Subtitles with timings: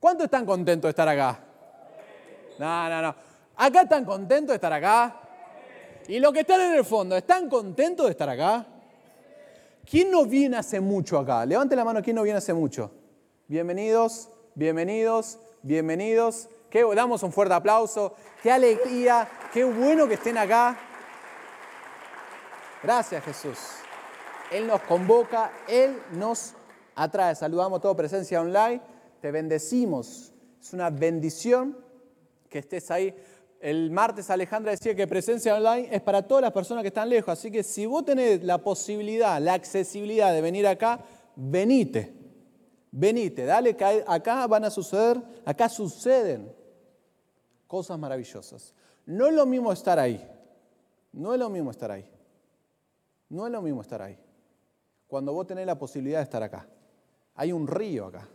[0.00, 1.38] ¿Cuántos están contentos de estar acá?
[2.58, 3.14] No, no, no.
[3.56, 5.20] ¿Acá están contentos de estar acá?
[6.08, 8.64] Y los que están en el fondo, ¿están contentos de estar acá?
[9.88, 11.44] ¿Quién no viene hace mucho acá?
[11.44, 12.90] Levante la mano, ¿quién no viene hace mucho?
[13.46, 16.48] Bienvenidos, bienvenidos, bienvenidos.
[16.70, 18.14] Que damos un fuerte aplauso.
[18.42, 20.78] Qué alegría, qué bueno que estén acá.
[22.82, 23.58] Gracias Jesús.
[24.50, 26.54] Él nos convoca, Él nos
[26.94, 27.34] atrae.
[27.34, 28.80] Saludamos toda presencia online.
[29.20, 30.32] Te bendecimos.
[30.60, 31.76] Es una bendición
[32.48, 33.14] que estés ahí.
[33.60, 37.30] El martes Alejandra decía que presencia online es para todas las personas que están lejos.
[37.30, 41.04] Así que si vos tenés la posibilidad, la accesibilidad de venir acá,
[41.36, 42.14] venite.
[42.92, 46.52] Venite, dale que acá van a suceder, acá suceden
[47.66, 48.74] cosas maravillosas.
[49.06, 50.26] No es lo mismo estar ahí.
[51.12, 52.08] No es lo mismo estar ahí.
[53.28, 54.18] No es lo mismo estar ahí.
[55.06, 56.66] Cuando vos tenés la posibilidad de estar acá.
[57.34, 58.28] Hay un río acá.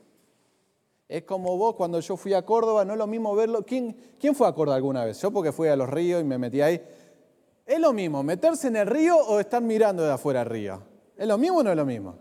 [1.07, 3.63] Es como vos cuando yo fui a Córdoba, no es lo mismo verlo.
[3.63, 5.21] ¿Quién, ¿Quién fue a Córdoba alguna vez?
[5.21, 6.81] Yo porque fui a los ríos y me metí ahí.
[7.65, 10.81] ¿Es lo mismo meterse en el río o estar mirando de afuera el río?
[11.15, 12.15] ¿Es lo mismo o no es lo mismo?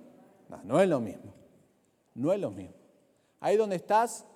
[0.49, 1.33] No, no es lo mismo.
[2.15, 2.75] No es lo mismo.
[3.41, 4.27] Ahí donde estás,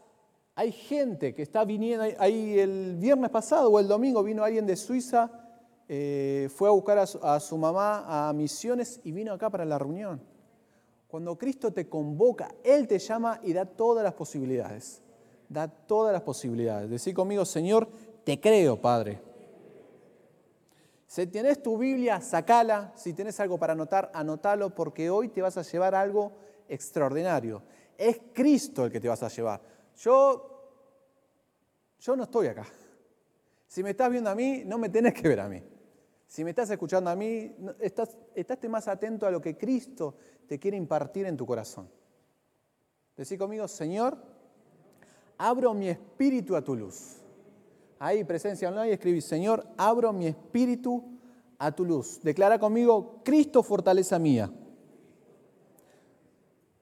[0.54, 2.04] hay gente que está viniendo.
[2.18, 5.30] Ahí el viernes pasado o el domingo vino alguien de Suiza,
[5.88, 10.20] eh, fue a buscar a su mamá a misiones y vino acá para la reunión.
[11.08, 15.02] Cuando Cristo te convoca, Él te llama y da todas las posibilidades.
[15.48, 16.90] Da todas las posibilidades.
[16.90, 17.88] Decí conmigo, Señor,
[18.24, 19.18] te creo, Padre.
[21.06, 22.92] Si tienes tu Biblia, sacala.
[22.94, 26.32] Si tienes algo para anotar, anótalo porque hoy te vas a llevar algo
[26.68, 27.62] extraordinario.
[27.96, 29.62] Es Cristo el que te vas a llevar.
[29.96, 30.60] Yo,
[31.98, 32.66] yo no estoy acá.
[33.66, 35.62] Si me estás viendo a mí, no me tenés que ver a mí.
[36.28, 38.18] Si me estás escuchando a mí, estás,
[38.68, 40.14] más atento a lo que Cristo
[40.46, 41.88] te quiere impartir en tu corazón.
[43.16, 44.18] Decí conmigo, Señor,
[45.38, 47.16] abro mi espíritu a tu luz.
[47.98, 51.02] Ahí, presencia online, escribí, Señor, abro mi espíritu
[51.56, 52.20] a tu luz.
[52.22, 54.52] Declara conmigo, Cristo, fortaleza mía.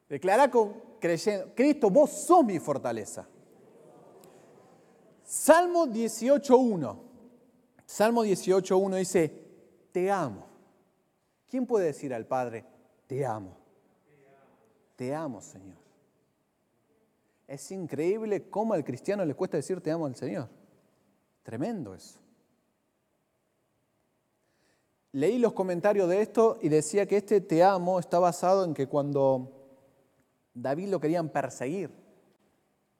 [0.08, 3.28] Declara con creyendo, Cristo, vos sos mi fortaleza.
[5.22, 7.05] Salmo 18.1.
[7.86, 9.32] Salmo 18.1 dice,
[9.92, 10.44] te amo.
[11.48, 12.64] ¿Quién puede decir al Padre,
[13.06, 13.56] te amo?
[14.96, 15.76] Te amo, Señor.
[17.46, 20.48] Es increíble cómo al cristiano le cuesta decir te amo al Señor.
[21.44, 22.18] Tremendo eso.
[25.12, 28.88] Leí los comentarios de esto y decía que este te amo está basado en que
[28.88, 29.52] cuando
[30.52, 31.90] David lo querían perseguir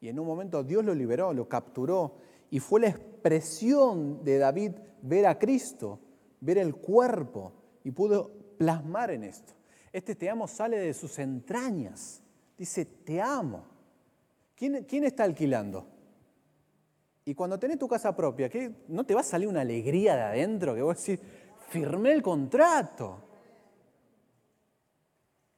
[0.01, 2.17] y en un momento Dios lo liberó, lo capturó
[2.49, 2.89] y fue la
[3.27, 4.73] expresión de David
[5.03, 5.99] ver a Cristo,
[6.41, 9.53] ver el cuerpo y pudo plasmar en esto.
[9.93, 12.23] Este te amo sale de sus entrañas.
[12.57, 13.65] Dice, te amo.
[14.55, 15.87] ¿Quién, quién está alquilando?
[17.25, 18.73] Y cuando tenés tu casa propia, ¿qué?
[18.89, 21.25] ¿no te va a salir una alegría de adentro que vos decís,
[21.69, 23.23] firmé el contrato?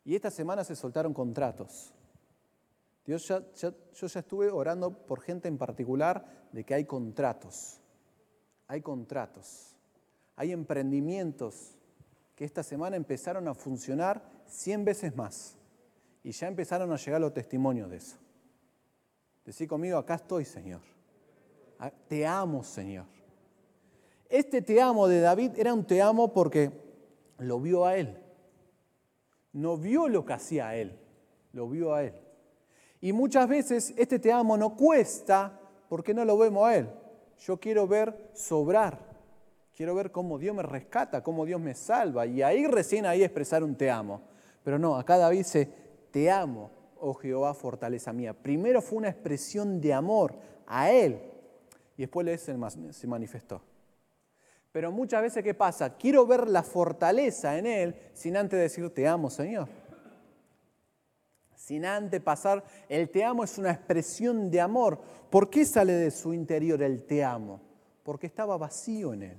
[0.04, 1.92] Y esta semana se soltaron contratos.
[3.08, 7.80] Yo ya estuve orando por gente en particular de que hay contratos.
[8.66, 9.74] Hay contratos.
[10.36, 11.74] Hay emprendimientos
[12.36, 15.56] que esta semana empezaron a funcionar 100 veces más.
[16.22, 18.18] Y ya empezaron a llegar los testimonios de eso.
[19.42, 20.82] Decí conmigo, acá estoy, Señor.
[22.08, 23.06] Te amo, Señor.
[24.28, 26.70] Este te amo de David era un te amo porque
[27.38, 28.22] lo vio a él.
[29.54, 30.98] No vio lo que hacía a él,
[31.54, 32.27] lo vio a él.
[33.00, 36.88] Y muchas veces este te amo no cuesta porque no lo vemos a Él.
[37.38, 38.98] Yo quiero ver sobrar.
[39.74, 42.26] Quiero ver cómo Dios me rescata, cómo Dios me salva.
[42.26, 44.22] Y ahí recién ahí expresar un te amo.
[44.64, 45.72] Pero no, acá David dice,
[46.10, 48.34] te amo, oh Jehová, fortaleza mía.
[48.34, 50.34] Primero fue una expresión de amor
[50.66, 51.20] a Él.
[51.96, 53.62] Y después se manifestó.
[54.72, 55.96] Pero muchas veces, ¿qué pasa?
[55.96, 59.68] Quiero ver la fortaleza en Él sin antes decir, te amo, Señor
[61.68, 64.98] sin antes pasar, el te amo es una expresión de amor.
[65.28, 67.60] ¿Por qué sale de su interior el te amo?
[68.02, 69.38] Porque estaba vacío en él.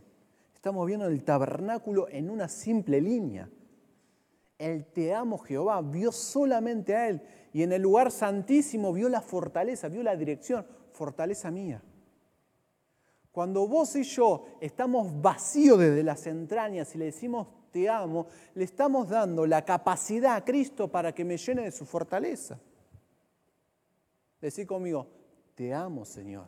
[0.53, 3.49] Estamos viendo el tabernáculo en una simple línea.
[4.59, 9.21] El te amo Jehová vio solamente a él y en el lugar santísimo vio la
[9.21, 11.81] fortaleza, vio la dirección, fortaleza mía.
[13.31, 18.63] Cuando vos y yo estamos vacíos desde las entrañas y le decimos te amo, le
[18.63, 22.59] estamos dando la capacidad a Cristo para que me llene de su fortaleza.
[24.41, 25.07] Decí conmigo,
[25.55, 26.47] te amo Señor.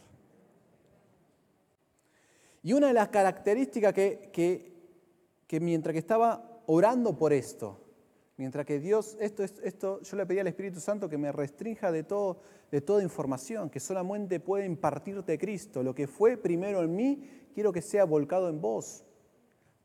[2.63, 4.71] Y una de las características que, que,
[5.47, 7.81] que mientras que estaba orando por esto,
[8.41, 12.01] Mientras que Dios, esto, esto, yo le pedí al Espíritu Santo que me restrinja de,
[12.01, 12.39] todo,
[12.71, 15.83] de toda información, que solamente puede impartirte Cristo.
[15.83, 19.03] Lo que fue primero en mí, quiero que sea volcado en vos,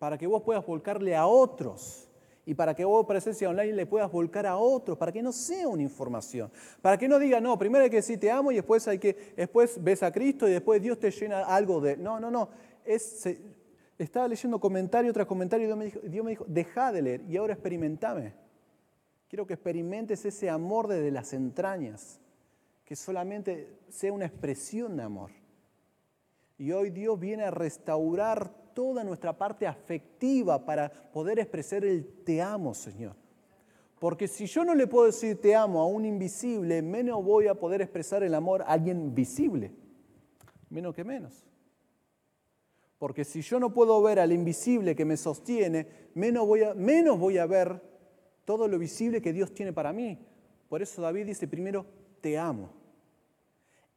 [0.07, 2.09] para que vos puedas volcarle a otros
[2.45, 5.67] y para que vos, presencia online, le puedas volcar a otros, para que no sea
[5.67, 6.49] una información,
[6.81, 9.35] para que no diga, no, primero hay que decir te amo y después, hay que,
[9.37, 11.97] después ves a Cristo y después Dios te llena algo de...
[11.97, 12.51] No, no, no.
[12.85, 13.29] Es,
[13.99, 17.55] estaba leyendo comentario tras comentario y Dios me, dijo, Dios deja de leer y ahora
[17.55, 18.33] experimentame.
[19.29, 22.21] Quiero que experimentes ese amor desde las entrañas,
[22.85, 25.33] que solamente sea una expresión de amor.
[26.59, 32.43] Y hoy Dios viene a restaurar toda nuestra parte afectiva para poder expresar el te
[32.43, 33.17] amo, Señor.
[33.99, 37.55] Porque si yo no le puedo decir te amo a un invisible, menos voy a
[37.55, 39.73] poder expresar el amor a alguien visible.
[40.69, 41.47] Menos que menos.
[42.99, 47.19] Porque si yo no puedo ver al invisible que me sostiene, menos voy a, menos
[47.19, 47.81] voy a ver
[48.45, 50.19] todo lo visible que Dios tiene para mí.
[50.69, 51.87] Por eso David dice primero,
[52.21, 52.75] te amo.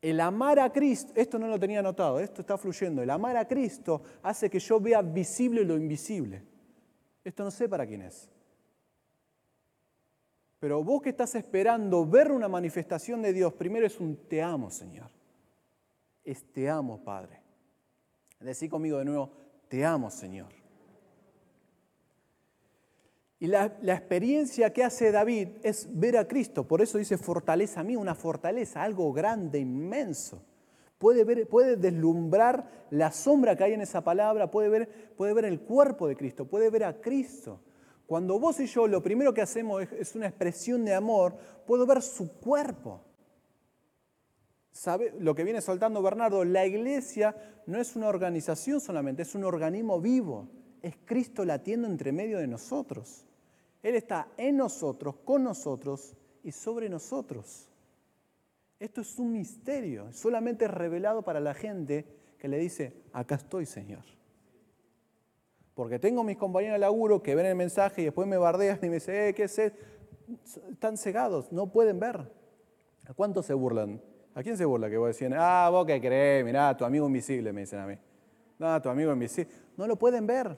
[0.01, 3.01] El amar a Cristo, esto no lo tenía anotado, esto está fluyendo.
[3.01, 6.43] El amar a Cristo hace que yo vea visible lo invisible.
[7.23, 8.29] Esto no sé para quién es.
[10.59, 14.69] Pero vos que estás esperando ver una manifestación de Dios, primero es un te amo,
[14.69, 15.09] Señor.
[16.23, 17.41] Es te amo, Padre.
[18.39, 19.31] Decí conmigo de nuevo,
[19.67, 20.58] te amo, Señor.
[23.41, 26.67] Y la, experiencia que hace David es ver a Cristo.
[26.67, 30.43] Por eso dice fortaleza a mí, una fortaleza, algo grande, inmenso.
[30.97, 35.45] Puede, ver, puede deslumbrar la sombra que hay en esa palabra, puede ver, puede ver
[35.45, 37.61] el cuerpo de Cristo, puede ver a Cristo.
[38.05, 42.01] Cuando vos y yo lo primero que hacemos es, una expresión de amor, puedo ver
[42.01, 43.05] su cuerpo.
[44.71, 46.43] ¿Sabe lo que viene soltando Bernardo?
[46.43, 47.35] La iglesia
[47.67, 50.49] no es una organización solamente, es un organismo vivo.
[50.81, 53.28] Es Cristo latiendo entre medio de nosotros.
[53.81, 57.69] Él está en nosotros, con nosotros y sobre nosotros.
[58.79, 62.05] Esto es un misterio, solamente revelado para la gente
[62.37, 64.03] que le dice, acá estoy Señor.
[65.75, 68.87] Porque tengo mis compañeros de laburo que ven el mensaje y después me bardean y
[68.87, 69.59] me dicen, eh, ¿qué es?
[70.71, 72.31] Están cegados, no pueden ver.
[73.07, 74.01] ¿A cuántos se burlan?
[74.35, 77.51] ¿A quién se burla que vos decís, ah, vos qué crees, mirá, tu amigo invisible,
[77.51, 77.95] me dicen a mí.
[78.57, 79.51] No, tu amigo invisible.
[79.77, 80.55] No lo pueden ver.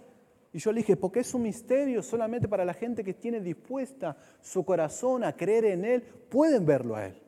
[0.53, 4.17] Y yo le dije, porque es un misterio solamente para la gente que tiene dispuesta
[4.41, 7.21] su corazón a creer en Él, pueden verlo a Él.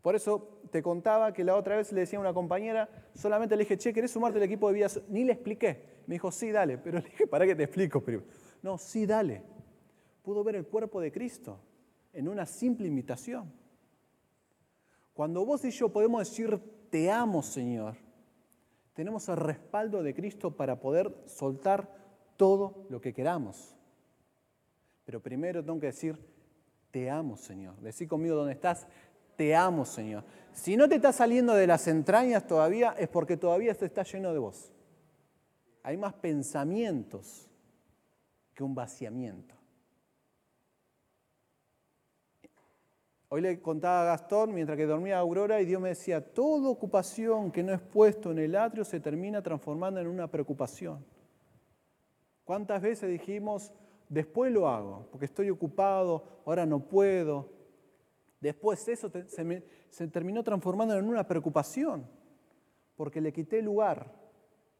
[0.00, 3.64] Por eso te contaba que la otra vez le decía a una compañera, solamente le
[3.64, 4.86] dije, che, ¿querés sumarte al equipo de vida?
[5.08, 6.02] Ni le expliqué.
[6.06, 6.78] Me dijo, sí, dale.
[6.84, 8.24] Pero le dije, ¿para qué te explico primero?
[8.62, 9.42] No, sí, dale.
[10.22, 11.60] Pudo ver el cuerpo de Cristo
[12.12, 13.52] en una simple invitación.
[15.12, 16.58] Cuando vos y yo podemos decir,
[16.90, 17.96] te amo, Señor,
[18.96, 21.94] tenemos el respaldo de Cristo para poder soltar
[22.38, 23.76] todo lo que queramos.
[25.04, 26.18] Pero primero tengo que decir,
[26.90, 27.76] te amo, Señor.
[27.76, 28.86] Decí conmigo dónde estás,
[29.36, 30.24] te amo, Señor.
[30.54, 34.32] Si no te está saliendo de las entrañas todavía, es porque todavía se está lleno
[34.32, 34.72] de vos.
[35.82, 37.50] Hay más pensamientos
[38.54, 39.55] que un vaciamiento.
[43.28, 47.50] Hoy le contaba a Gastón mientras que dormía Aurora y Dios me decía, toda ocupación
[47.50, 51.04] que no es puesto en el atrio se termina transformando en una preocupación.
[52.44, 53.72] ¿Cuántas veces dijimos,
[54.08, 57.50] después lo hago, porque estoy ocupado, ahora no puedo?
[58.40, 62.08] Después eso se, se terminó transformando en una preocupación,
[62.94, 64.14] porque le quité lugar.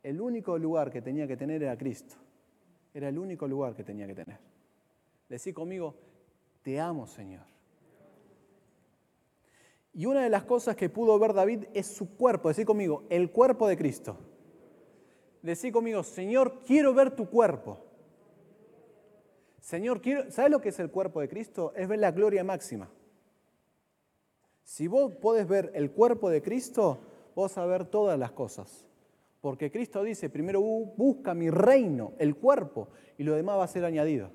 [0.04, 2.14] El único lugar que tenía que tener era Cristo.
[2.94, 4.38] Era el único lugar que tenía que tener.
[5.28, 5.96] Decí conmigo,
[6.62, 7.55] te amo Señor.
[9.96, 12.48] Y una de las cosas que pudo ver David es su cuerpo.
[12.48, 14.18] Decí conmigo, el cuerpo de Cristo.
[15.40, 17.78] Decí conmigo, Señor, quiero ver tu cuerpo.
[19.58, 21.72] Señor, quiero, ¿sabes lo que es el cuerpo de Cristo?
[21.74, 22.90] Es ver la gloria máxima.
[24.64, 26.98] Si vos podés ver el cuerpo de Cristo,
[27.34, 28.84] vos vas a ver todas las cosas.
[29.40, 33.86] Porque Cristo dice, primero busca mi reino, el cuerpo, y lo demás va a ser
[33.86, 34.30] añadido.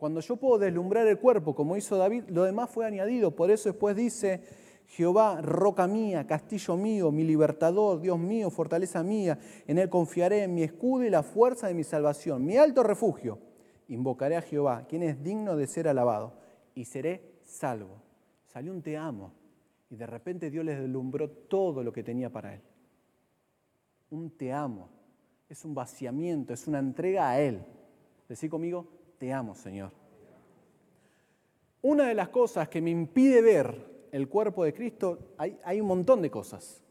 [0.00, 3.36] Cuando yo puedo deslumbrar el cuerpo, como hizo David, lo demás fue añadido.
[3.36, 4.42] Por eso después dice,
[4.86, 10.54] Jehová, roca mía, castillo mío, mi libertador, Dios mío, fortaleza mía, en él confiaré, en
[10.54, 13.40] mi escudo y la fuerza de mi salvación, mi alto refugio.
[13.88, 16.32] Invocaré a Jehová, quien es digno de ser alabado,
[16.74, 18.00] y seré salvo.
[18.46, 19.34] Salió un te amo,
[19.90, 22.62] y de repente Dios les deslumbró todo lo que tenía para él.
[24.08, 24.88] Un te amo,
[25.50, 27.62] es un vaciamiento, es una entrega a Él.
[28.30, 28.86] Decí conmigo,
[29.20, 29.92] te amo, Señor.
[31.82, 36.22] Una de las cosas que me impide ver el cuerpo de Cristo, hay, un montón
[36.22, 36.82] de cosas,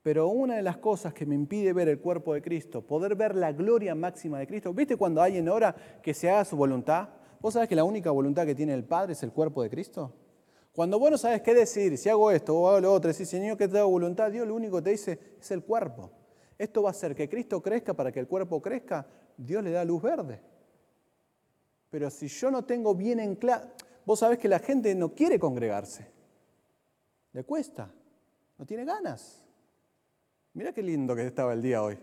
[0.00, 3.34] pero una de las cosas que me impide ver el cuerpo de Cristo, poder ver
[3.34, 7.08] la gloria máxima de Cristo, ¿viste cuando alguien ora que se haga su voluntad?
[7.40, 10.14] ¿Vos sabés que la única voluntad que tiene el Padre es el cuerpo de Cristo?
[10.70, 13.56] Cuando vos no sabes qué decir, si hago esto o hago lo otro, si Señor,
[13.56, 14.30] que te hago voluntad?
[14.30, 16.12] Dios lo único que te dice es el cuerpo.
[16.56, 19.04] Esto va a hacer que Cristo crezca para que el cuerpo crezca.
[19.36, 20.51] Dios le da luz verde.
[21.92, 23.66] Pero si yo no tengo bien en claro,
[24.06, 26.10] vos sabés que la gente no quiere congregarse.
[27.34, 27.92] Le cuesta,
[28.56, 29.44] no tiene ganas.
[30.54, 31.98] Mira qué lindo que estaba el día hoy.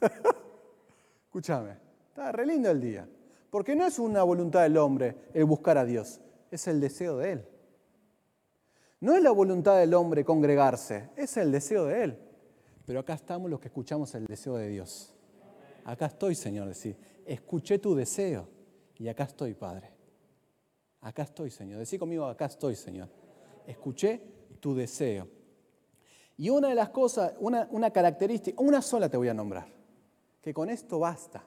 [1.26, 1.76] Escúchame,
[2.08, 3.06] estaba re lindo el día.
[3.50, 6.18] Porque no es una voluntad del hombre el buscar a Dios,
[6.50, 7.48] es el deseo de Él.
[9.00, 12.18] No es la voluntad del hombre congregarse, es el deseo de Él.
[12.86, 15.14] Pero acá estamos los que escuchamos el deseo de Dios.
[15.84, 18.55] Acá estoy, Señor, decir, escuché tu deseo
[18.98, 19.90] y acá estoy, Padre.
[21.00, 21.78] Acá estoy, Señor.
[21.78, 23.08] Decí conmigo, acá estoy, Señor.
[23.66, 24.20] Escuché
[24.60, 25.28] tu deseo.
[26.36, 29.66] Y una de las cosas, una, una característica, una sola te voy a nombrar,
[30.40, 31.44] que con esto basta.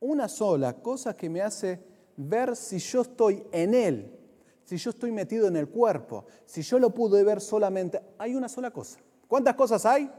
[0.00, 1.82] Una sola cosa que me hace
[2.16, 4.16] ver si yo estoy en Él
[4.66, 8.48] si yo estoy metido en el cuerpo, si yo lo pude ver solamente, hay una
[8.48, 8.98] sola cosa.
[9.28, 10.10] ¿Cuántas cosas hay?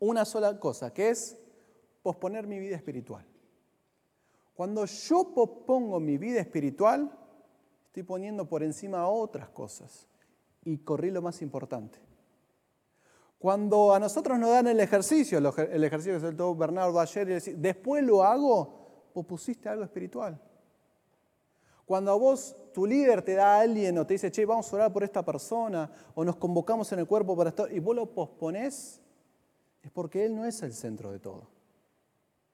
[0.00, 1.38] Una sola cosa, que es
[2.02, 3.24] posponer mi vida espiritual.
[4.60, 7.10] Cuando yo pospongo mi vida espiritual,
[7.86, 10.06] estoy poniendo por encima otras cosas
[10.62, 11.98] y corrí lo más importante.
[13.38, 17.56] Cuando a nosotros nos dan el ejercicio, el ejercicio que se Bernardo ayer, y decir,
[17.56, 20.38] después lo hago, vos pusiste algo espiritual.
[21.86, 24.76] Cuando a vos tu líder te da a alguien o te dice, che, vamos a
[24.76, 28.12] orar por esta persona, o nos convocamos en el cuerpo para estar, y vos lo
[28.12, 29.00] posponés,
[29.82, 31.48] es porque Él no es el centro de todo.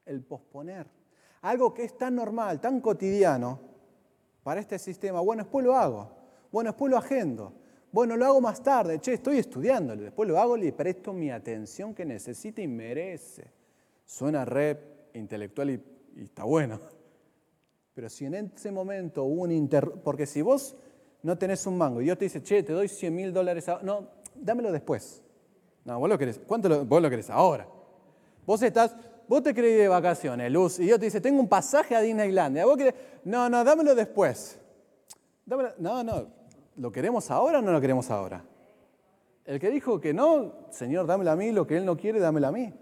[0.05, 0.96] El posponer.
[1.47, 3.61] Algo que es tan normal, tan cotidiano
[4.43, 6.11] para este sistema, bueno, después lo hago,
[6.51, 7.53] bueno, después lo agendo,
[7.93, 11.31] bueno, lo hago más tarde, che, estoy estudiándolo, después lo hago y le presto mi
[11.31, 13.53] atención que necesita y merece.
[14.05, 15.83] Suena re intelectual y,
[16.21, 16.81] está bueno.
[17.95, 19.89] Pero si en ese momento hubo un inter...
[20.03, 20.77] Porque si vos
[21.23, 24.09] no tenés un mango y yo te dice, che, te doy 100 mil dólares, no,
[24.35, 25.23] dámelo después.
[25.85, 27.69] No, vos lo querés, ¿cuánto lo, vos lo querés ahora?
[28.45, 28.97] Vos estás,
[29.29, 32.65] vos te querés de vacaciones, Luz, y yo te dice, tengo un pasaje a Disneylandia.
[32.67, 34.59] Vos querés, no, no, dámelo después.
[35.47, 36.27] no, no,
[36.77, 38.45] ¿lo queremos ahora o no lo queremos ahora?
[39.45, 42.49] El que dijo que no, Señor, dámelo a mí, lo que Él no quiere, dámelo
[42.49, 42.73] a mí.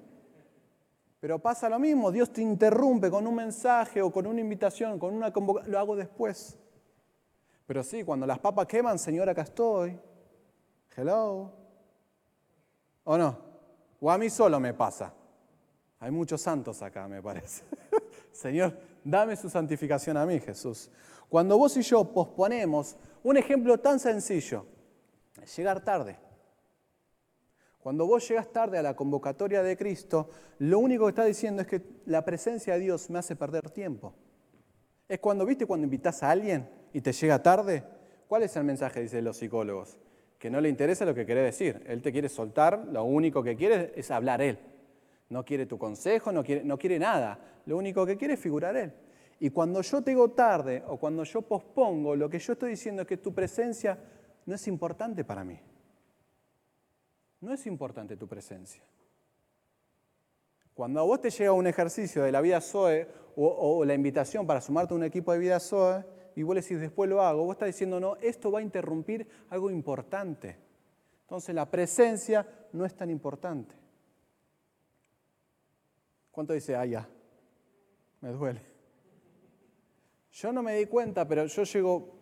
[1.20, 5.14] Pero pasa lo mismo, Dios te interrumpe con un mensaje o con una invitación, con
[5.14, 6.58] una convocación, lo hago después.
[7.66, 9.98] Pero sí, cuando las papas queman, Señor, acá estoy.
[10.96, 11.50] Hello.
[13.04, 13.38] ¿O no?
[14.00, 15.12] O a mí solo me pasa.
[16.04, 17.62] Hay muchos santos acá, me parece.
[18.30, 20.90] Señor, dame su santificación a mí, Jesús.
[21.30, 24.66] Cuando vos y yo posponemos, un ejemplo tan sencillo,
[25.56, 26.18] llegar tarde.
[27.78, 31.68] Cuando vos llegas tarde a la convocatoria de Cristo, lo único que está diciendo es
[31.68, 34.12] que la presencia de Dios me hace perder tiempo.
[35.08, 37.82] Es cuando, viste, cuando invitas a alguien y te llega tarde,
[38.28, 39.96] ¿cuál es el mensaje, dicen los psicólogos?
[40.38, 41.82] Que no le interesa lo que quiere decir.
[41.86, 44.58] Él te quiere soltar, lo único que quiere es hablar él.
[45.34, 47.38] No quiere tu consejo, no quiere, nada.
[47.66, 48.92] Lo único que quiere es figurar él.
[49.40, 53.02] Y cuando yo te digo tarde o cuando yo pospongo, lo que yo estoy diciendo
[53.02, 53.98] es que tu presencia
[54.46, 55.60] no es importante para mí
[57.44, 58.82] no es importante tu presencia.
[60.72, 64.60] Cuando a vos te llega un ejercicio de la vida Zoe o, la invitación para
[64.60, 67.54] sumarte a un equipo de vida Zoe y vos le decís después lo hago, vos
[67.54, 70.56] estás diciendo no, esto va a interrumpir algo importante.
[71.20, 73.76] Entonces la presencia no es tan importante.
[76.34, 77.08] ¿Cuánto dice, ah, ya,
[78.20, 78.60] me duele?
[80.32, 82.18] Yo no me di cuenta, pero yo llego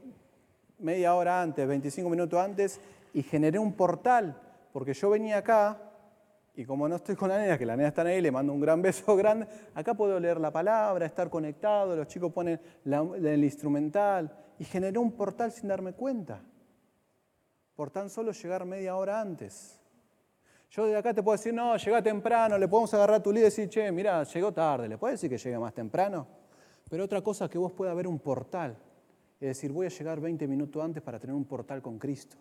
[0.79, 2.79] media hora antes, 25 minutos antes,
[3.15, 4.39] y generé un portal
[4.73, 5.79] porque yo venía acá
[6.55, 8.61] y como no estoy con la nena, que la nena está ahí, le mando un
[8.61, 14.31] gran beso grande, acá puedo leer la palabra, estar conectado, los chicos ponen el instrumental
[14.59, 16.43] y generé un portal sin darme cuenta,
[17.75, 19.82] por tan solo llegar media hora antes.
[20.75, 23.51] Yo de acá te puedo decir, no, llega temprano, le podemos agarrar tu líder y
[23.51, 26.27] decir, che, mira, llegó tarde, ¿le puedes decir que llegue más temprano?
[26.89, 28.79] Pero otra cosa es que vos pueda ver un portal,
[29.39, 32.39] es decir, voy a llegar 20 minutos antes para tener un portal con Cristo.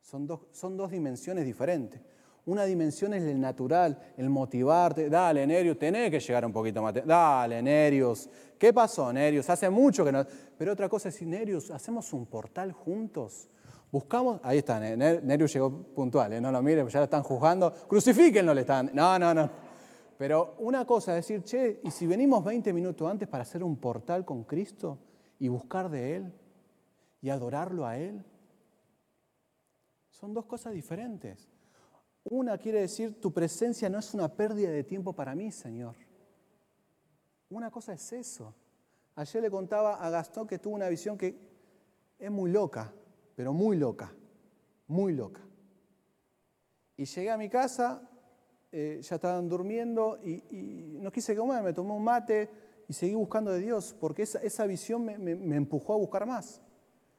[0.00, 2.00] Son dos, son dos dimensiones diferentes.
[2.46, 5.10] Una dimensión es el natural, el motivarte.
[5.10, 6.94] Dale, Nerius, tenés que llegar un poquito más.
[7.04, 8.30] Dale, Nerius.
[8.58, 9.50] ¿Qué pasó, Nerius?
[9.50, 10.24] Hace mucho que no.
[10.56, 13.50] Pero otra cosa es si Nerius, hacemos un portal juntos.
[13.90, 14.40] Buscamos.
[14.44, 16.40] Ahí está, Nerius llegó puntual, ¿eh?
[16.40, 17.72] no lo miren, ya lo están juzgando.
[17.88, 18.90] Crucifíquenlo, le están.
[18.94, 19.50] No, no, no.
[20.16, 23.76] Pero una cosa es decir, che, ¿y si venimos 20 minutos antes para hacer un
[23.78, 24.98] portal con Cristo
[25.38, 26.32] y buscar de Él
[27.22, 28.24] y adorarlo a Él?
[30.10, 31.48] Son dos cosas diferentes.
[32.24, 35.96] Una quiere decir, tu presencia no es una pérdida de tiempo para mí, Señor.
[37.48, 38.54] Una cosa es eso.
[39.16, 41.34] ayer le contaba a Gastón que tuvo una visión que
[42.18, 42.92] es muy loca,
[43.34, 44.12] pero muy loca,
[44.86, 45.40] muy loca.
[46.96, 48.02] Y llegué a mi casa,
[48.72, 52.50] eh, ya estaban durmiendo y, no quise comer, me tomé un mate
[52.88, 56.60] y seguí buscando de Dios, porque esa, visión me, empujó a buscar más.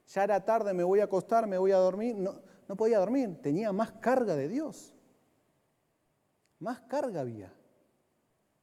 [0.07, 2.15] Ya era tarde, me voy a acostar, me voy a dormir.
[2.15, 4.93] No, no podía dormir, tenía más carga de Dios.
[6.59, 7.53] Más carga había.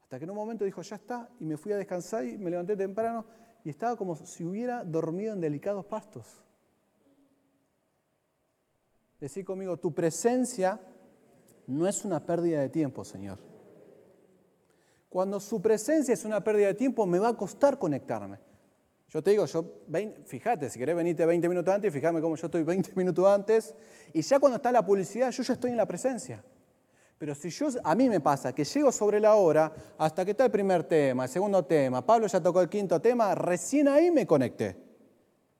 [0.02, 2.50] Hasta que en un momento dijo, ya está, y me fui a descansar y me
[2.50, 3.26] levanté temprano
[3.64, 6.43] y estaba como si hubiera dormido en delicados pastos.
[9.21, 10.81] Decí conmigo, tu presencia
[11.67, 13.39] no es una pérdida de tiempo, Señor.
[15.09, 18.39] Cuando su presencia es una pérdida de tiempo, me va a costar conectarme.
[19.09, 19.65] Yo te digo, yo,
[20.27, 23.75] fíjate, si querés venirte 20 minutos antes, fíjame cómo yo estoy 20 minutos antes,
[24.13, 26.45] y ya cuando está la publicidad, yo ya estoy en la presencia.
[27.17, 30.45] Pero si yo, a mí me pasa que llego sobre la hora hasta que está
[30.45, 34.27] el primer tema, el segundo tema, Pablo ya tocó el quinto tema, recién ahí me
[34.27, 34.88] conecté.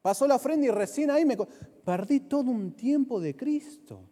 [0.09, 1.37] Pasó la ofrenda y recién ahí me
[1.85, 4.09] perdí todo un tiempo de Cristo.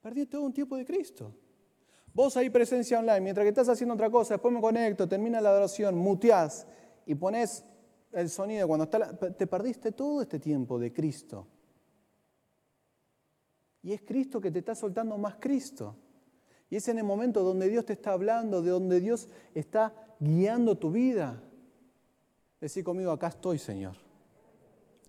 [0.00, 1.34] Perdí todo un tiempo de Cristo.
[2.14, 5.50] Vos ahí presencia online, mientras que estás haciendo otra cosa, después me conecto, termina la
[5.50, 6.66] adoración, muteás
[7.04, 7.66] y pones
[8.10, 11.46] el sonido cuando está te perdiste todo este tiempo de Cristo.
[13.82, 15.94] Y es Cristo que te está soltando más Cristo.
[16.70, 20.78] Y es en el momento donde Dios te está hablando, de donde Dios está guiando
[20.78, 21.42] tu vida.
[22.60, 23.96] Decí conmigo, acá estoy, Señor.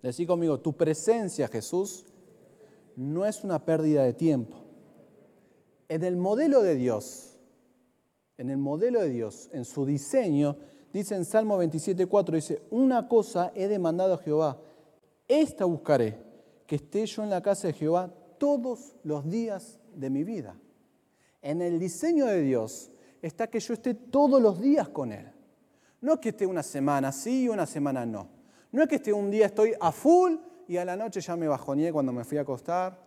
[0.02, 2.06] Decí conmigo, tu presencia, Jesús,
[2.96, 4.58] no es una pérdida de tiempo.
[5.88, 7.38] En el modelo de Dios,
[8.38, 10.58] en el modelo de Dios, en su diseño,
[10.94, 14.62] dice en Salmo 27.4, dice, una cosa he demandado a Jehová,
[15.28, 16.18] esta buscaré,
[16.68, 20.56] que esté yo en la casa de Jehová todos los días de mi vida.
[21.42, 22.92] En el diseño de Dios
[23.22, 25.32] está que yo esté todos los días con Él.
[26.02, 28.28] No es que esté una semana sí y una semana no.
[28.72, 30.36] No es que esté un día estoy a full
[30.68, 32.98] y a la noche ya me bajoneé cuando me fui a acostar.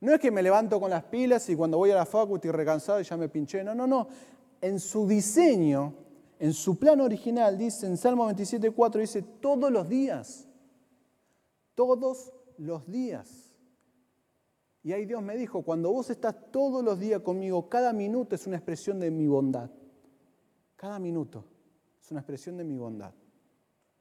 [0.00, 2.52] No es que me levanto con las pilas y cuando voy a la facultad y
[2.52, 3.64] recansado y ya me pinché.
[3.64, 4.08] No, no, no.
[4.60, 5.94] En su diseño,
[6.38, 10.46] en su plan original, dice en Salmo 27.4, dice todos los días.
[11.74, 13.52] Todos los días.
[14.82, 18.46] Y ahí Dios me dijo, cuando vos estás todos los días conmigo, cada minuto es
[18.46, 19.70] una expresión de mi bondad.
[20.76, 21.44] Cada minuto
[22.06, 23.12] es una expresión de mi bondad.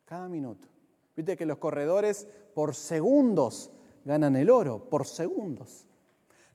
[0.06, 0.68] Cada minuto.
[1.16, 3.72] Viste que los corredores por segundos
[4.04, 5.88] ganan el oro, por segundos.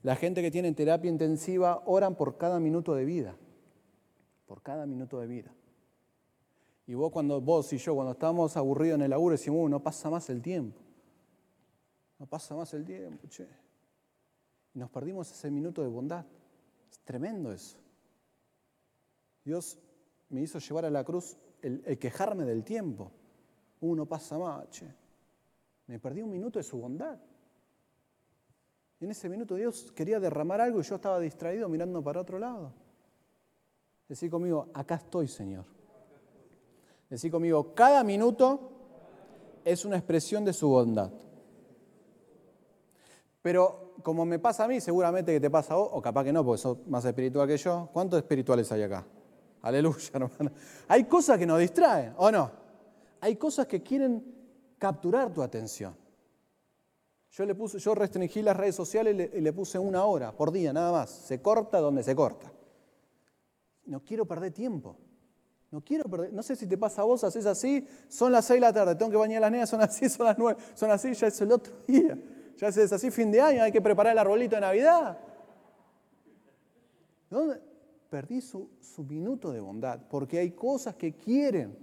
[0.04, 3.36] La gente que tiene terapia intensiva oran por cada minuto de vida.
[4.46, 5.52] Por cada minuto de vida.
[6.86, 9.82] Y vos cuando vos y yo cuando estamos aburridos en el laburo decimos, uh, no
[9.82, 10.80] pasa más el tiempo.
[12.20, 13.48] No pasa más el tiempo, che.
[14.72, 16.24] Y nos perdimos ese minuto de bondad.
[16.92, 17.76] Es tremendo eso.
[19.44, 19.80] Dios
[20.30, 23.12] me hizo llevar a la cruz el, quejarme del tiempo.
[23.80, 24.86] Uno pasa más, che.
[25.86, 27.18] Me perdí un minuto de su bondad.
[29.00, 32.72] En ese minuto Dios quería derramar algo y yo estaba distraído mirando para otro lado.
[34.08, 35.64] Decí conmigo, acá estoy, Señor.
[37.08, 38.72] Decí conmigo, cada minuto
[39.64, 41.10] es una expresión de su bondad.
[43.42, 46.32] Pero como me pasa a mí, seguramente que te pasa a vos, o capaz que
[46.32, 47.88] no, porque sos más espiritual que yo.
[47.92, 49.06] ¿Cuántos espirituales hay acá?
[49.62, 50.50] Aleluya, hermano.
[50.88, 52.50] Hay cosas que nos distraen, ¿o no?
[53.20, 54.24] Hay cosas que quieren
[54.78, 55.94] capturar tu atención.
[57.30, 60.72] Yo, le puse, yo restringí las redes sociales y le, puse una hora por día,
[60.72, 61.10] nada más.
[61.10, 62.50] Se corta donde se corta.
[63.84, 64.96] No quiero perder tiempo.
[65.70, 66.32] No quiero perder.
[66.32, 68.96] No sé si te pasa a vos, haces así, son las seis de la tarde,
[68.96, 71.52] tengo que bañar las nenas, son así, son las nueve, son así, ya es el
[71.52, 72.18] otro día.
[72.56, 75.18] Ya es así fin de año, hay que preparar el arbolito de Navidad.
[77.30, 77.69] ¿Dónde?
[78.10, 78.68] Perdí su,
[79.08, 81.78] minuto de bondad, porque hay cosas que quieren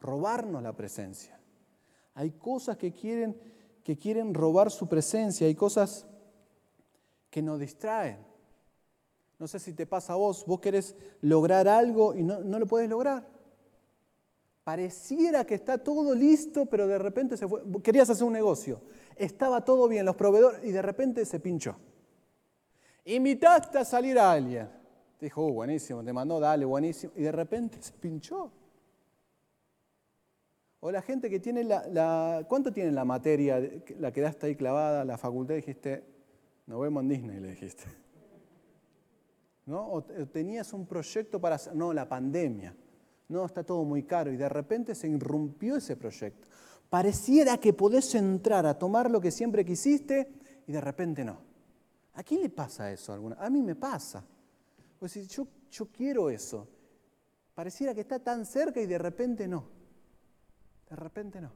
[0.00, 1.38] robarnos la presencia.
[2.14, 3.40] Hay cosas que quieren,
[3.84, 6.04] que quieren robar su presencia, hay cosas
[7.30, 8.18] que nos distraen.
[9.38, 12.66] No sé si te pasa a vos, vos querés lograr algo y no, no lo
[12.66, 13.24] puedes lograr.
[14.64, 17.62] Pareciera que está todo listo, pero de repente se fue.
[17.82, 18.80] Querías hacer un negocio,
[19.14, 21.76] estaba todo bien, los proveedores, y de repente se pinchó.
[23.04, 24.81] Invitaste a salir a alguien.
[25.22, 28.50] Dijo, uh, buenísimo, te mandó, dale, buenísimo, y de repente se pinchó.
[30.80, 33.62] O la gente que tiene la, ¿cuánto tiene la materia,
[33.98, 36.04] la quedaste ahí clavada, la facultad, dijiste,
[36.66, 37.84] nos vemos en Disney, le dijiste.
[39.66, 39.92] ¿No?
[39.92, 42.74] O tenías un proyecto para no, la pandemia
[43.32, 46.48] no, está todo muy caro y de repente se irrumpió ese proyecto.
[46.90, 50.34] Pareciera que podés entrar a tomar lo que siempre quisiste
[50.66, 51.38] y de repente no.
[52.12, 53.12] ¿A quién le pasa eso?
[53.12, 53.36] Alguna?
[53.36, 54.22] A mí me pasa.
[55.02, 56.68] Pues yo, yo quiero eso.
[57.56, 59.68] Pareciera que está tan cerca y de repente no.
[60.88, 61.52] De repente no.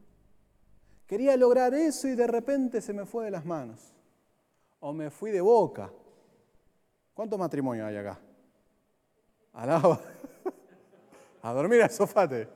[1.07, 3.95] Quería lograr eso y de repente se me fue de las manos.
[4.81, 5.93] O me fui de boca.
[7.15, 8.19] ¿Cuántos matrimonios hay acá?
[9.53, 10.01] Alaba.
[11.43, 12.49] A dormir al sofate.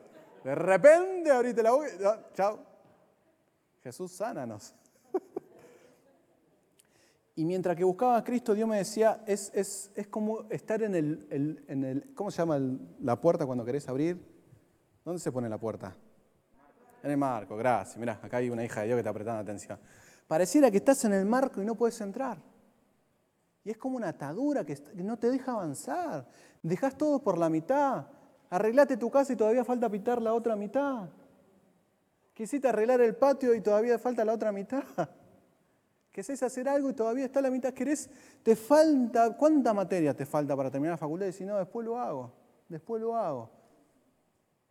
[0.43, 2.31] De repente abriste la boca.
[2.35, 2.59] chao.
[3.85, 4.75] Jesús, sánanos.
[7.41, 10.95] Y mientras que buscaba a Cristo, Dios me decía, es, es, es como estar en
[10.95, 11.27] el,
[11.69, 12.61] en el, ¿cómo se llama
[13.01, 14.23] la puerta cuando querés abrir?
[15.07, 15.97] ¿Dónde se pone la puerta?
[17.03, 17.97] En el marco, gracias.
[17.97, 19.79] Mirá, acá hay una hija de Dios que está prestando atención.
[20.29, 22.37] Pareciera que estás en el marco y no puedes entrar.
[23.65, 26.29] Y es como una atadura que no te deja avanzar.
[26.63, 28.05] Dejas todo por la mitad.
[28.51, 31.09] Arreglate tu casa y todavía falta pitar la otra mitad.
[32.35, 34.85] Quisiste arreglar el patio y todavía falta la otra mitad.
[36.13, 37.73] Querés hacer algo y todavía está la mitad.
[37.73, 38.11] Querés,
[38.43, 41.27] te falta, ¿cuánta materia te falta para terminar la facultad?
[41.27, 42.33] Y si no, después lo hago,
[42.69, 43.51] después lo hago.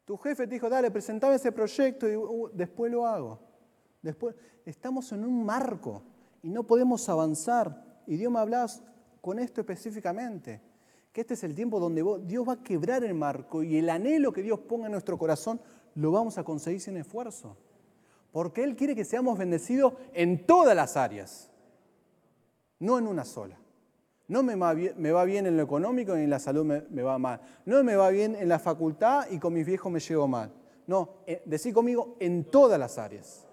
[0.03, 3.39] Tu jefe te dijo, dale, presentame ese proyecto y uh, después lo hago.
[4.01, 6.01] Después, estamos en un marco
[6.41, 8.01] y no podemos avanzar.
[8.07, 8.67] Y Dios me hablaba
[9.21, 10.61] con esto específicamente,
[11.13, 14.33] que este es el tiempo donde Dios va a quebrar el marco y el anhelo
[14.33, 15.61] que Dios ponga en nuestro corazón
[15.95, 17.57] lo vamos a conseguir sin esfuerzo.
[18.31, 21.49] Porque Él quiere que seamos bendecidos en todas las áreas,
[22.79, 23.57] no en una sola.
[24.27, 27.41] No me va bien, en lo económico y en la salud me, va mal.
[27.65, 30.51] No me va bien en la facultad y con mis viejos me llevo mal.
[30.85, 33.47] No, eh, decir conmigo en todas las áreas.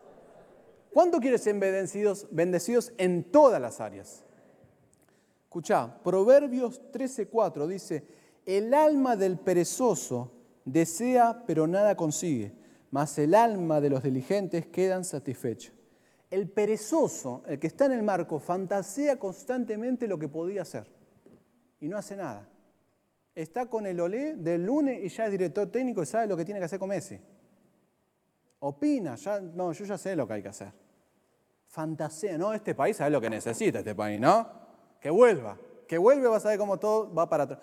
[0.92, 4.22] ¿Cuánto quieres ser bendecidos, bendecidos en todas las áreas?
[5.44, 8.06] Escucha, Proverbios 13:4 dice,
[8.44, 10.30] el alma del perezoso
[10.66, 12.52] desea pero nada consigue
[12.90, 15.74] mas el alma de los diligentes quedan satisfechos.
[16.30, 20.86] El perezoso, el que está en el marco, fantasea constantemente lo que podía hacer
[21.80, 22.48] y no hace nada.
[23.34, 26.44] Está con el olé del lunes y ya es director técnico y sabe lo que
[26.44, 27.20] tiene que hacer con Messi.
[28.60, 30.72] Opina, ya, no, yo ya sé lo que hay que hacer.
[31.68, 34.48] Fantasea, no, este país sabe lo que necesita este país, ¿no?
[34.98, 37.60] Que vuelva, que vuelva va a saber cómo todo va para atrás.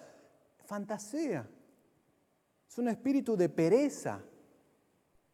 [0.65, 1.49] Fantasea.
[2.69, 4.21] Es un espíritu de pereza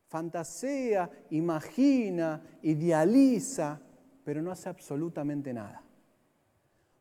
[0.10, 3.80] fantasea, imagina, idealiza,
[4.24, 5.82] pero no hace absolutamente nada.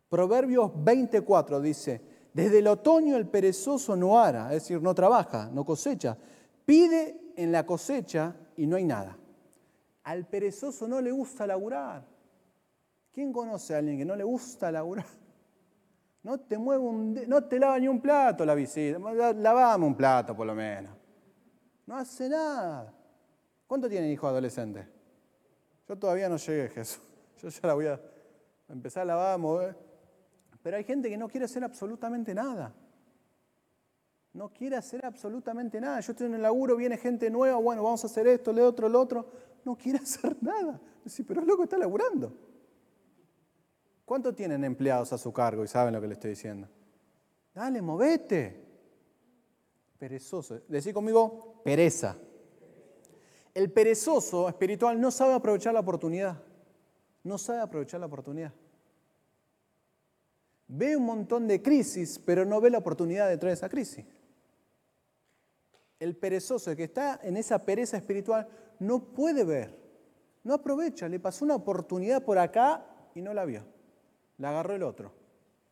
[0.09, 2.01] Proverbios 24 dice,
[2.33, 6.17] desde el otoño el perezoso no ara, es decir, no trabaja, no cosecha,
[6.65, 9.17] pide en la cosecha y no hay nada.
[10.05, 12.05] Al perezoso no le gusta laburar.
[13.11, 15.07] ¿Quién conoce a alguien que no le gusta laburar?
[16.23, 20.37] No te mueve un, no te lava ni un plato la visita, lavame un plato
[20.37, 20.93] por lo menos.
[21.87, 22.98] No hace nada.
[23.69, 24.87] ¿Cuánto tienen hijos adolescentes?
[25.87, 27.03] Yo todavía no llegué, Jesús.
[27.43, 28.01] Yo ya la voy a
[28.69, 29.77] empezar a lavar, a mover.
[30.63, 32.75] Pero hay gente que no quiere hacer absolutamente nada.
[34.33, 36.01] No quiere hacer absolutamente nada.
[36.01, 38.89] Yo estoy en el laburo, viene gente nueva, bueno, vamos a hacer esto, le otro,
[38.89, 39.31] lo otro.
[39.65, 40.81] No quiere hacer nada.
[41.05, 42.33] Sí, pero es loco, está laburando.
[44.07, 46.67] ¿Cuánto tienen empleados a su cargo y saben lo que le estoy diciendo?
[47.55, 48.65] Dale, movete.
[49.99, 50.61] Perezoso.
[50.69, 52.17] Decí conmigo, pereza.
[53.59, 56.41] El perezoso espiritual no sabe aprovechar la oportunidad.
[57.25, 58.53] No sabe aprovechar la oportunidad.
[60.69, 64.05] Ve un montón de crisis, pero no ve la oportunidad detrás de esa crisis.
[65.99, 68.47] El perezoso, el que está en esa pereza espiritual,
[68.79, 69.77] no puede ver,
[70.45, 71.09] no aprovecha.
[71.09, 73.65] Le pasó una oportunidad por acá y no la vio.
[74.37, 75.11] La agarró el otro.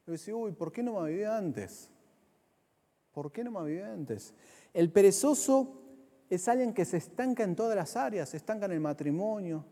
[0.09, 1.89] Y dice, uy, ¿por qué no me vivido antes?
[3.13, 4.35] ¿Por qué no me vivido antes?
[4.75, 5.86] El perezoso
[6.29, 9.65] es alguien que se estanca en todas las áreas, se estanca en el matrimonio,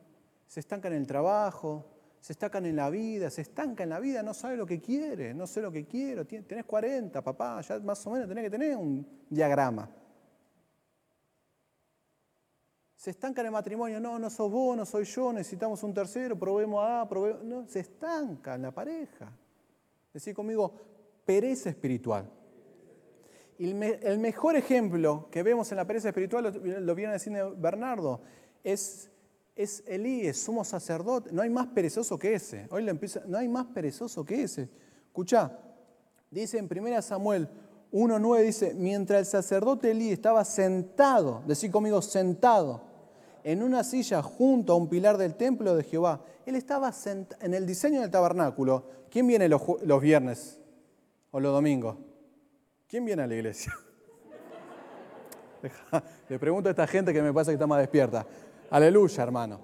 [0.47, 4.23] se estanca en el trabajo, se estanca en la vida, se estanca en la vida,
[4.23, 8.07] no sabe lo que quiere, no sé lo que quiero, tenés 40, papá, ya más
[8.07, 9.91] o menos tenés que tener un diagrama.
[12.97, 16.39] Se estanca en el matrimonio, no, no sos vos, no soy yo, necesitamos un tercero,
[16.39, 19.31] probemos a, probemos, no, se estanca en la pareja.
[20.11, 20.73] Decir conmigo,
[21.27, 22.31] pereza espiritual.
[23.59, 28.21] El mejor ejemplo que vemos en la pereza espiritual, lo, viene a decir Bernardo,
[28.65, 29.11] es,
[29.55, 31.31] es Elías, sumo sacerdote.
[31.33, 32.67] No hay más perezoso que ese.
[32.71, 34.69] Hoy le empieza, no hay más perezoso que ese.
[35.07, 35.57] Escucha,
[36.31, 37.49] dice en 1 Samuel
[37.93, 42.83] 1.9, dice, mientras el sacerdote Elí estaba sentado, decir conmigo, sentado,
[43.45, 46.93] en una silla junto a un pilar del templo de Jehová, él estaba
[47.41, 48.89] en el diseño del tabernáculo.
[49.11, 50.59] ¿Quién viene los viernes
[51.31, 51.97] o los domingos?
[52.95, 53.77] ¿Quién viene a la iglesia?
[56.29, 58.25] Le pregunto a esta gente que me pasa que está más despierta.
[58.71, 59.61] Aleluya, hermano.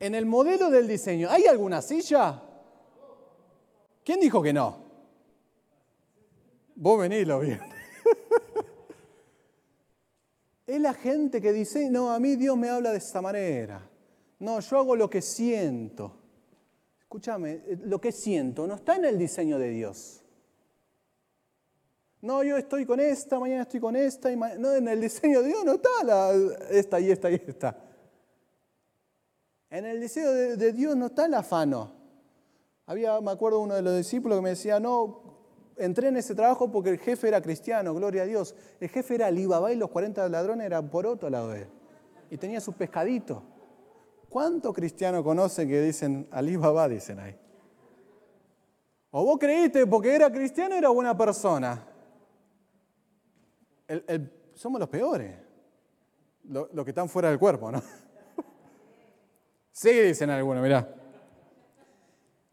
[0.00, 2.42] En el modelo del diseño, ¿hay alguna silla?
[4.04, 4.84] ¿Quién dijo que no?
[6.74, 7.60] Vos venís lo bien.
[10.66, 13.88] Es la gente que dice, no, a mí Dios me habla de esta manera.
[14.40, 16.16] No, yo hago lo que siento.
[16.98, 20.21] Escúchame, eh, lo que siento no está en el diseño de Dios.
[22.22, 25.48] No, yo estoy con esta, mañana estoy con esta, y no, en el diseño de
[25.48, 26.30] Dios no está
[26.70, 27.76] esta y esta y esta.
[29.68, 31.90] En el diseño de, Dios no está el afano.
[32.86, 35.20] Había, me acuerdo, uno de los discípulos que me decía, no,
[35.76, 38.54] entré en ese trabajo porque el jefe era cristiano, gloria a Dios.
[38.78, 41.68] El jefe era Alibaba y los 40 ladrones eran por otro lado de él.
[42.30, 43.42] Y tenía su pescadito.
[44.28, 47.36] ¿Cuántos cristianos conocen que dicen Alibaba, dicen ahí?
[49.10, 51.88] ¿O vos creíste porque era cristiano era buena persona?
[54.54, 55.36] Somos los peores,
[56.44, 57.82] los que están fuera del cuerpo, ¿no?
[59.74, 60.86] Sí, dicen algunos, mirá.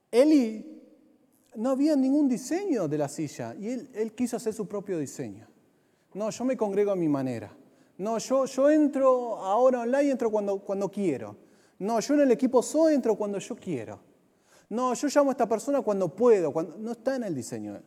[0.09, 0.69] Eli
[1.55, 5.47] no había ningún diseño de la silla y él, quiso hacer su propio diseño.
[6.13, 7.51] No, yo me congrego a mi manera.
[7.97, 11.35] No, yo, yo entro ahora online, entro cuando, cuando quiero.
[11.79, 13.99] No, yo en el equipo soy, entro cuando yo quiero.
[14.69, 16.53] No, yo llamo a esta persona cuando puedo.
[16.53, 16.77] Cuando...
[16.77, 17.81] No está en el diseño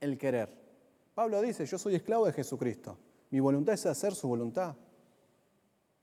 [0.00, 0.63] el querer.
[1.14, 2.98] Pablo dice, yo soy esclavo de Jesucristo.
[3.30, 4.74] Mi voluntad es hacer su voluntad.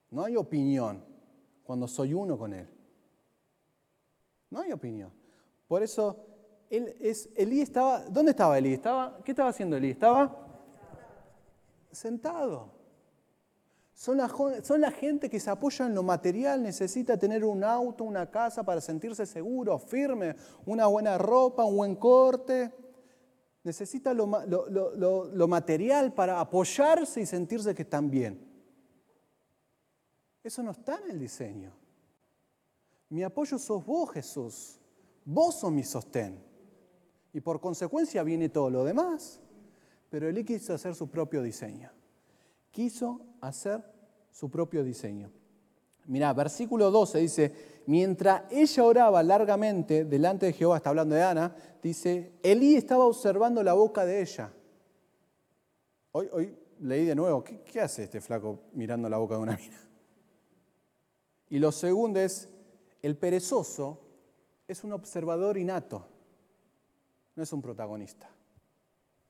[0.09, 1.03] No hay opinión
[1.63, 2.67] cuando soy uno con Él.
[4.49, 5.11] No hay opinión.
[5.67, 6.17] Por eso,
[6.69, 8.77] él es, Elí estaba, ¿dónde estaba Elí?
[9.23, 9.91] ¿Qué estaba haciendo Elí?
[9.91, 10.37] Estaba
[11.91, 12.71] sentado.
[13.93, 18.63] Son la gente que se apoya en lo material, necesita tener un auto, una casa
[18.63, 22.73] para sentirse seguro, firme, una buena ropa, un buen corte.
[23.63, 28.51] Necesita lo, lo material para apoyarse y sentirse que están bien.
[30.43, 31.71] Eso no está en el diseño.
[33.09, 34.79] Mi apoyo sos vos, Jesús.
[35.25, 36.43] Vos sos mi sostén.
[37.33, 39.39] Y por consecuencia viene todo lo demás.
[40.09, 41.91] Pero él quiso hacer su propio diseño.
[42.71, 43.83] Quiso hacer
[44.31, 45.31] su propio diseño.
[46.05, 47.53] Mirá, versículo 12 dice,
[47.85, 53.63] mientras ella oraba largamente delante de Jehová, está hablando de Ana, dice, Elí estaba observando
[53.63, 54.51] la boca de ella.
[56.11, 59.55] Hoy, hoy leí de nuevo, ¿qué, ¿qué, hace este flaco mirando la boca de una
[59.55, 59.79] mina?
[61.49, 62.49] Y lo segundo es,
[63.01, 63.99] el perezoso
[64.67, 66.07] es un observador innato,
[67.35, 68.29] no es un protagonista.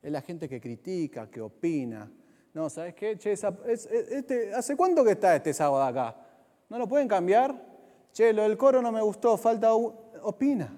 [0.01, 2.11] Es la gente que critica, que opina.
[2.53, 3.17] No, ¿sabes qué?
[3.17, 6.15] Che, este, ¿Hace cuánto que está este sábado acá?
[6.69, 7.70] ¿No lo pueden cambiar?
[8.13, 9.73] Che, lo del coro no me gustó, falta...
[9.73, 10.77] Opina.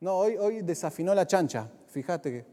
[0.00, 1.68] No, hoy, hoy desafinó la chancha.
[1.86, 2.44] Fíjate que...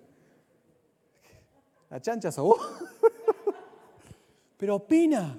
[1.90, 2.60] La chancha sos vos.
[4.58, 5.38] Pero opina.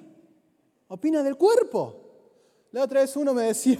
[0.87, 1.99] Opina del cuerpo.
[2.71, 3.79] La otra vez uno me decía,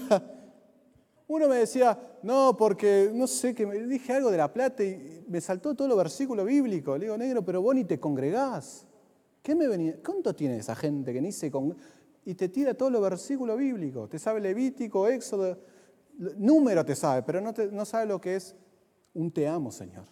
[1.27, 5.23] uno me decía, no, porque no sé, que me dije algo de la plata y
[5.27, 6.97] me saltó todo lo versículo bíblico.
[6.97, 8.85] Le digo, negro, pero vos ni te congregás.
[9.41, 9.97] ¿Qué me venía?
[10.03, 11.83] ¿Cuánto tiene esa gente que ni se congregás?
[12.25, 14.07] Y te tira todo lo versículo bíblico.
[14.07, 15.59] Te sabe Levítico, Éxodo,
[16.37, 18.55] número te sabe, pero no, no sabe lo que es
[19.13, 20.05] un te amo, Señor.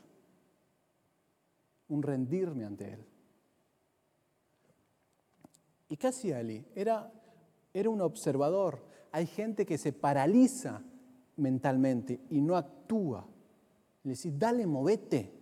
[1.87, 3.05] Un rendirme ante Él.
[5.89, 6.65] ¿Y qué hacía Eli?
[6.75, 7.11] Era,
[7.73, 8.85] era un observador.
[9.11, 10.81] Hay gente que se paraliza
[11.35, 13.27] mentalmente y no actúa.
[14.03, 15.33] Le decís, dale, movete,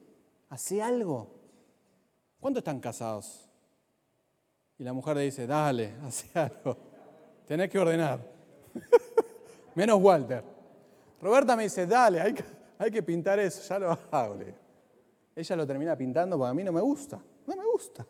[0.49, 1.39] hace algo.
[2.39, 3.48] ¿Cuántos están casados?
[4.79, 6.77] Y la mujer le dice, dale, hace algo.
[7.45, 8.19] Tenés que ordenar.
[9.75, 10.43] Menos Walter.
[11.21, 14.37] Roberta me dice, dale, hay que, pintar eso, ya lo hago.
[15.35, 17.19] Ella lo termina pintando porque a mí no me gusta.
[17.45, 18.07] No me gusta.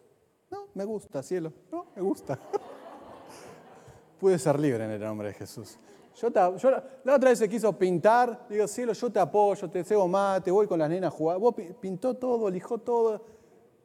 [0.51, 1.51] No, me gusta, cielo.
[1.71, 2.37] No, me gusta.
[4.19, 5.79] Pude ser libre en el nombre de Jesús.
[6.15, 10.11] Yo, la otra vez se quiso pintar, digo, cielo, yo te apoyo, te cebo
[10.43, 11.39] te voy con las nenas a jugar.
[11.39, 13.25] Vos pintó todo, lijó todo.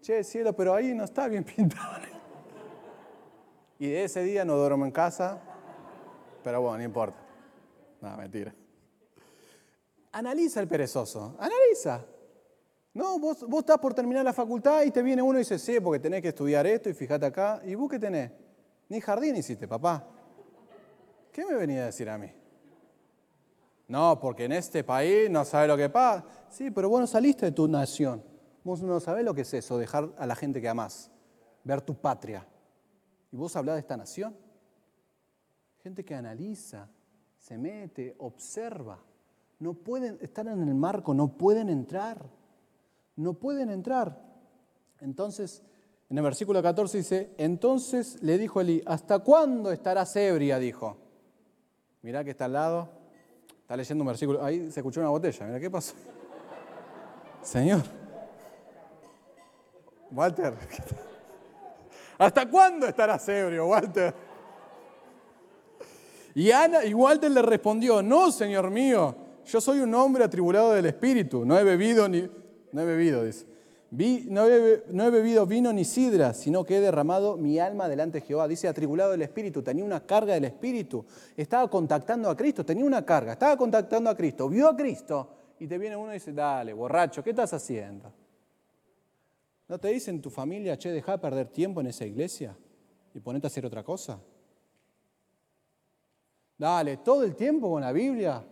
[0.03, 2.14] Che, cielo, pero ahí no está bien pintado.
[3.79, 5.41] Y de ese día no duermo en casa,
[6.43, 7.19] pero bueno, no importa.
[8.01, 8.55] No, mentira.
[10.13, 12.05] Analiza el perezoso, analiza.
[12.93, 15.81] No, vos, vos estás por terminar la facultad y te viene uno y dice, sí,
[15.81, 17.61] porque tenés que estudiar esto y fíjate acá.
[17.65, 18.31] ¿Y vos qué tenés?
[18.89, 20.07] Ni jardín hiciste, papá.
[21.33, 22.31] ¿Qué me venía a decir a mí?
[23.89, 26.25] No, porque en este país no sabe lo que pasa.
[26.49, 28.23] Sí, pero vos no saliste de tu nación.
[28.63, 31.11] Vos no sabés lo que es eso, dejar a la gente que amás,
[31.65, 32.47] ver tu patria.
[33.35, 34.37] Y vos hablás de esta nación.
[35.83, 36.89] Gente que analiza,
[37.37, 39.03] se mete, observa.
[39.59, 42.31] No pueden estar en el marco, no pueden entrar.
[43.17, 44.23] No pueden entrar.
[45.01, 45.65] Entonces,
[46.09, 50.61] en el versículo 14 dice, entonces le dijo Eli, ¿hasta cuándo estarás ebria?
[50.61, 50.97] Dijo.
[52.03, 52.89] Mirá que está al lado.
[53.63, 54.45] Está leyendo un versículo.
[54.45, 55.45] Ahí se escuchó una botella.
[55.45, 55.97] Mira, ¿qué pasó?
[57.43, 57.83] Señor.
[60.13, 60.55] Walter.
[62.19, 64.15] ¿Hasta cuándo estarás ebrio, Walter?
[66.35, 69.15] Y, Ana, y Walter le respondió, no, Señor mío,
[69.47, 72.29] yo soy un hombre atribulado del Espíritu, no he bebido ni...
[72.73, 73.47] No he bebido, dice.
[74.31, 78.49] no, he, bebido vino ni sidra, sino que he derramado mi alma delante de Jehová.
[78.49, 81.05] Dice, atribulado del Espíritu, tenía una carga del Espíritu.
[81.37, 85.29] Estaba contactando a Cristo, tenía una carga, estaba contactando a Cristo, vio a Cristo
[85.61, 88.13] y te viene uno y dice, dale, borracho, ¿qué estás haciendo?
[89.69, 92.57] ¿No te dicen tu familia, che, deja de perder tiempo en esa iglesia
[93.15, 94.21] y ponete a hacer otra cosa?
[96.57, 98.45] Dale, todo el tiempo con la Biblia.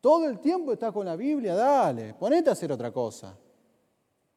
[0.00, 3.38] Todo el tiempo estás con la Biblia, dale, ponete a hacer otra cosa.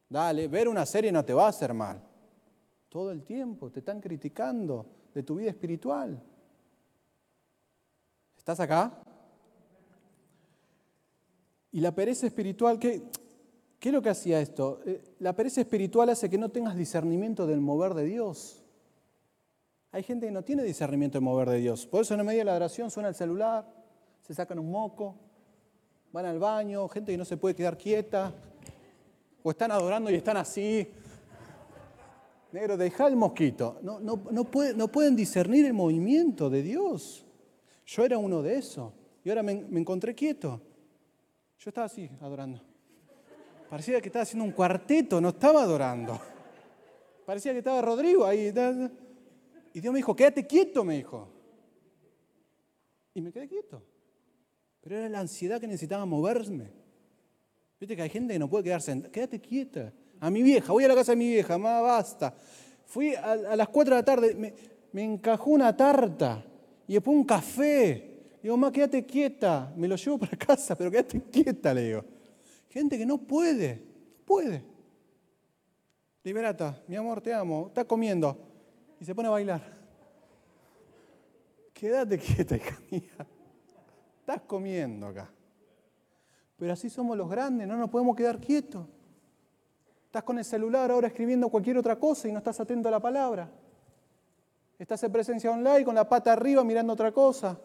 [0.08, 2.02] Dale, ver una serie no te va a hacer mal.
[2.88, 6.22] Todo el tiempo te están criticando de tu vida espiritual.
[8.38, 8.98] ¿Estás acá?
[11.74, 13.04] Y la pereza espiritual, ¿qué,
[13.80, 14.82] ¿qué es lo que hacía esto?
[14.86, 18.64] Eh, la pereza espiritual hace que no tengas discernimiento del mover de Dios.
[19.92, 21.88] Hay gente que no tiene discernimiento del mover de Dios.
[21.88, 23.66] Por eso en medio de la oración suena el celular,
[24.22, 25.16] se sacan un moco,
[26.12, 28.34] van al baño, gente que no se puede quedar quieta,
[29.44, 30.88] o están adorando y están así.
[32.52, 33.80] Negro, deja el mosquito.
[33.82, 37.26] No, no, no, no pueden discernir el movimiento de Dios.
[37.86, 38.92] Yo era uno de esos
[39.24, 40.62] y ahora me, me encontré quieto.
[41.60, 42.62] Yo estaba así, adorando.
[43.70, 46.20] Parecía que estaba haciendo un cuarteto, no estaba adorando.
[47.26, 48.54] Parecía que estaba Rodrigo ahí.
[49.74, 51.28] Y Dios me dijo, quédate quieto, me dijo.
[53.14, 53.84] Y me quedé quieto.
[54.80, 56.72] Pero era la ansiedad que necesitaba moverme.
[57.80, 59.02] Viste que hay gente que no puede quedarse.
[59.12, 59.92] Quédate quieta.
[60.22, 62.34] A mi vieja, voy a la casa de mi vieja, más basta.
[62.86, 64.54] Fui a, las 4 de la tarde, me,
[64.94, 66.44] me, encajó una tarta
[66.88, 68.38] y después un café.
[68.42, 69.74] Digo, mamá, quédate quieta.
[69.76, 72.17] Me lo llevo para casa, pero quédate quieta, le digo.
[72.70, 73.76] Gente que no puede,
[74.20, 74.64] no puede.
[76.24, 77.68] Liberata, mi amor, te amo.
[77.68, 78.38] Está comiendo.
[79.00, 79.62] Y se pone a bailar.
[81.74, 83.28] Quédate quieta, hija mía.
[84.20, 85.32] Estás comiendo acá.
[86.58, 88.86] Pero así somos los grandes, no nos podemos quedar quietos.
[90.06, 93.00] Estás con el celular ahora escribiendo cualquier otra cosa y no estás atento a la
[93.00, 93.50] palabra.
[94.80, 97.60] Estás en presencia online con la pata arriba mirando otra cosa.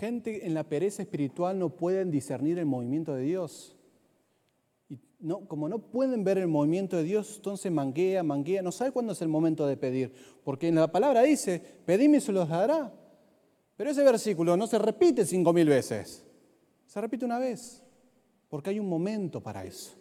[0.00, 3.76] Gente en la pereza espiritual no pueden discernir el movimiento de Dios.
[4.88, 8.92] Y no, como no pueden ver el movimiento de Dios, entonces manguea, manguea, no sabe
[8.92, 10.14] cuándo es el momento de pedir.
[10.42, 12.90] Porque en la palabra dice, pedime y se los dará.
[13.76, 16.24] Pero ese versículo no se repite cinco mil veces,
[16.86, 17.82] se repite una vez,
[18.48, 19.92] porque hay un momento para eso.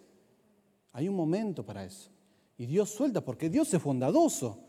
[0.94, 2.10] Hay un momento para eso.
[2.58, 4.64] Y Dios suelta, porque Dios es bondadoso.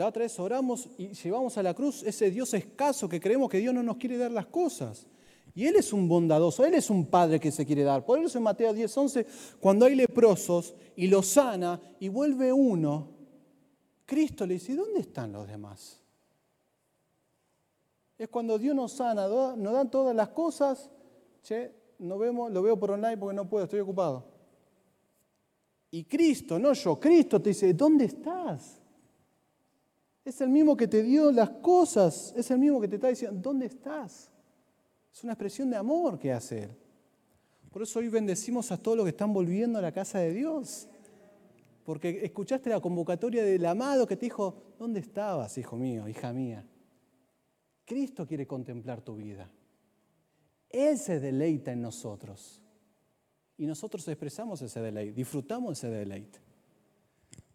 [0.00, 3.58] La otra vez oramos y llevamos a la cruz ese Dios escaso que creemos que
[3.58, 5.06] Dios no nos quiere dar las cosas.
[5.54, 8.02] Y Él es un bondadoso, Él es un padre que se quiere dar.
[8.06, 9.26] Por eso en Mateo 10, 11,
[9.60, 13.10] cuando hay leprosos y los sana y vuelve uno,
[14.06, 16.00] Cristo le dice, ¿dónde están los demás?
[18.16, 20.90] es cuando Dios nos sana, nos dan todas las cosas,
[21.42, 24.24] che, no vemos, lo veo por online porque no puedo, estoy ocupado.
[25.90, 28.79] Y Cristo, no yo, Cristo te dice, ¿dónde estás?
[30.30, 33.40] Es el mismo que te dio las cosas, es el mismo que te está diciendo,
[33.42, 34.30] ¿dónde estás?
[35.12, 36.70] Es una expresión de amor que hace Él.
[37.68, 40.88] Por eso hoy bendecimos a todos los que están volviendo a la casa de Dios.
[41.82, 46.64] Porque escuchaste la convocatoria del amado que te dijo, ¿dónde estabas, hijo mío, hija mía?
[47.84, 49.50] Cristo quiere contemplar tu vida.
[50.68, 52.62] Él se deleita en nosotros.
[53.56, 56.38] Y nosotros expresamos ese deleite, disfrutamos ese deleite.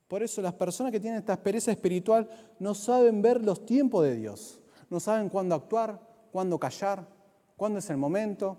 [0.08, 4.16] Por eso las personas que tienen esta experiencia espiritual no saben ver los tiempos de
[4.16, 4.60] Dios.
[4.90, 6.00] No saben cuándo actuar,
[6.32, 7.08] cuándo callar,
[7.58, 8.58] cuándo es el momento.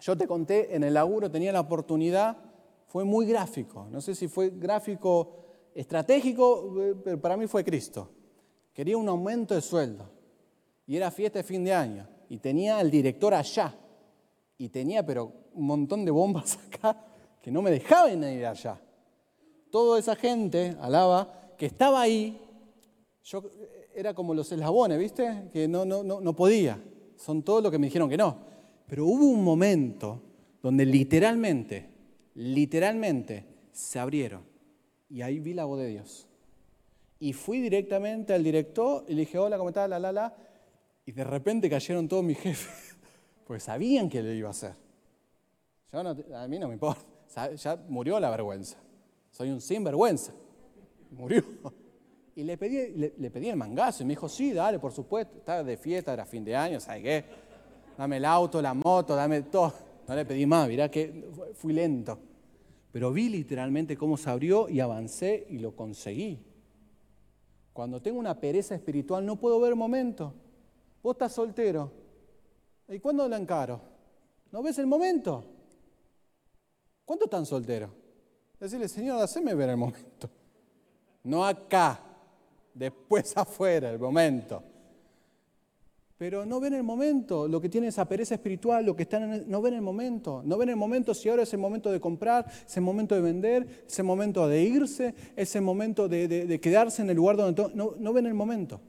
[0.00, 2.36] Yo te conté, en el laburo tenía la oportunidad,
[2.86, 3.86] fue muy gráfico.
[3.90, 5.36] No sé si fue gráfico
[5.74, 8.10] estratégico, eh, pero para mí fue Cristo.
[8.74, 10.10] Quería un aumento de sueldo
[10.86, 12.08] y era fiesta de fin de año.
[12.28, 13.74] Y tenía al director allá.
[14.58, 17.04] Y tenía, pero un montón de bombas acá
[17.40, 18.80] que no me dejaban ir allá.
[19.72, 22.38] Toda esa gente, alaba, que estaba ahí,
[23.24, 23.42] yo
[23.94, 25.48] era como los eslabones, ¿viste?
[25.50, 26.78] Que no, no, no, no podía.
[27.16, 28.36] Son todos los que me dijeron que no.
[28.86, 30.20] Pero hubo un momento
[30.62, 31.88] donde literalmente,
[32.34, 34.42] literalmente se abrieron.
[35.08, 36.28] Y ahí vi la voz de Dios.
[37.18, 39.88] Y fui directamente al director y le dije, hola, ¿cómo estás?
[39.88, 40.36] La, la, la.
[41.06, 42.94] Y de repente cayeron todos mis jefes,
[43.46, 44.74] pues sabían que lo iba a hacer.
[45.92, 48.76] a mí no me importa, ya murió la vergüenza.
[49.32, 50.32] Soy un sinvergüenza.
[51.10, 51.42] Murió.
[52.34, 55.36] Y le pedí, le, pedí el mangazo y me dijo, sí, dale, por supuesto.
[55.36, 57.24] Estaba de fiesta, era fin de año, ¿sabes qué?
[57.98, 59.74] Dame el auto, la moto, dame todo.
[60.08, 62.18] No le pedí más, mirá que fui lento.
[62.90, 66.42] Pero vi literalmente cómo se abrió y avancé y lo conseguí.
[67.74, 70.32] Cuando tengo una pereza espiritual no puedo ver momento.
[71.02, 71.92] Vos estás soltero.
[72.88, 73.78] ¿Y cuándo la encaro?
[74.50, 75.44] ¿No ves el momento?
[77.04, 77.90] ¿Cuántos están solteros?
[78.62, 80.30] Decirle, Señor, haceme ver el momento.
[81.24, 82.00] No acá,
[82.72, 84.62] después afuera, el momento.
[86.16, 89.50] Pero no ven el momento, lo que tiene esa pereza espiritual, lo que están en
[89.50, 90.42] no ven el momento.
[90.44, 93.20] No ven el momento si ahora es el momento de comprar, es el momento de
[93.20, 97.68] vender, es el momento de irse, es el momento de, quedarse en el lugar donde...
[97.74, 98.80] No, no ven el momento.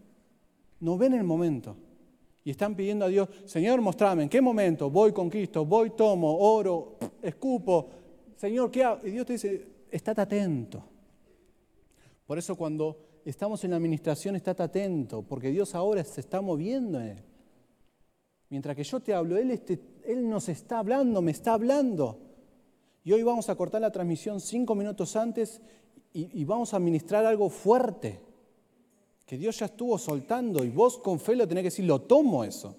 [0.82, 1.76] No ven el momento.
[2.46, 4.92] Y están pidiendo a Dios, Señor, mostrame, ¿en qué momento?
[4.92, 8.03] Voy, conquisto, voy, tomo, oro, escupo,
[8.36, 9.06] Señor, ¿qué hago?
[9.06, 10.84] Y Dios te dice, estate atento.
[12.26, 17.00] Por eso cuando estamos en la administración, estate atento, porque Dios ahora se está moviendo
[17.00, 17.24] en él.
[18.50, 22.20] Mientras que yo te hablo, él, este, él nos está hablando, me está hablando.
[23.04, 25.62] Y hoy vamos a cortar la transmisión cinco minutos antes
[26.14, 28.22] y, y vamos a administrar algo fuerte,
[29.26, 32.44] que Dios ya estuvo soltando y vos con fe lo tenés que decir, lo tomo
[32.44, 32.76] eso.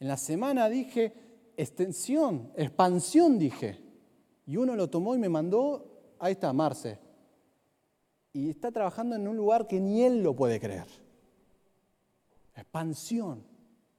[0.00, 1.12] En la semana dije
[1.56, 3.78] extensión, expansión dije.
[4.46, 6.98] Y uno lo tomó y me mandó, ahí está, Marce.
[8.32, 10.86] Y está trabajando en un lugar que ni él lo puede creer.
[12.54, 13.44] Expansión,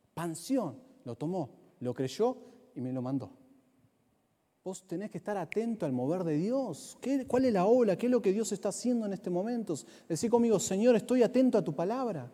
[0.06, 0.82] expansión.
[1.06, 2.38] Lo tomó, lo creyó
[2.76, 3.32] y me lo mandó.
[4.64, 6.98] Vos tenés que estar atento al mover de Dios.
[7.02, 7.98] ¿Qué, ¿Cuál es la ola?
[7.98, 9.76] ¿Qué es lo que Dios está haciendo en este momento?
[10.08, 12.32] Decir conmigo, Señor, estoy atento a tu palabra.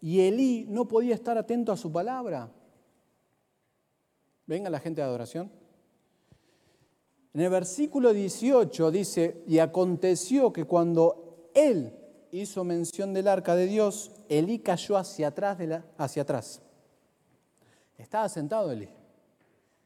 [0.00, 2.50] Y Elí no podía estar atento a su palabra.
[4.46, 5.50] Venga la gente de adoración.
[7.34, 11.94] En el versículo 18 dice, y aconteció que cuando él
[12.30, 16.62] hizo mención del arca de Dios, Elí cayó hacia atrás.
[17.96, 18.88] Estaba sentado Elí.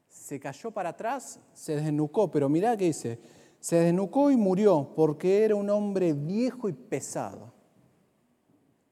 [0.09, 3.19] Se cayó para atrás, se desnucó, pero mirá qué dice,
[3.59, 7.53] se desnucó y murió porque era un hombre viejo y pesado.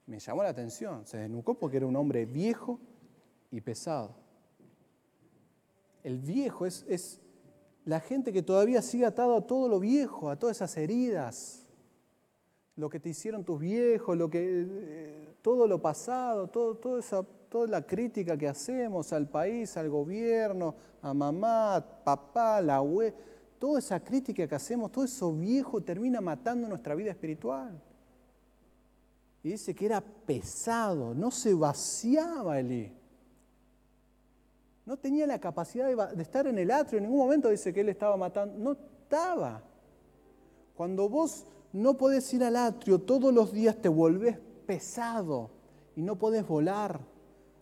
[0.06, 2.80] Me llamó la atención, se desnucó porque era un hombre viejo
[3.50, 4.16] y pesado.
[6.02, 7.20] El viejo es
[7.84, 11.66] la gente que todavía sigue atado a todo lo viejo, a todas esas heridas,
[12.76, 17.86] lo que te hicieron tus viejos, lo que, eh, todo lo pasado, todo, toda la
[17.86, 23.14] crítica que hacemos al país, al gobierno, a mamá, papá, la web,
[23.58, 27.80] toda esa crítica que hacemos, todo eso viejo termina matando nuestra vida espiritual.
[29.42, 32.99] Y dice que era pesado, no se vaciaba Elí.
[34.90, 36.98] No tenía la capacidad de, estar en el atrio.
[36.98, 38.58] En ningún momento dice que él estaba matando.
[38.58, 39.62] No estaba.
[40.74, 44.36] Cuando vos no podés ir al atrio, todos los días te volvés
[44.66, 45.48] pesado
[45.94, 46.98] y no podés volar.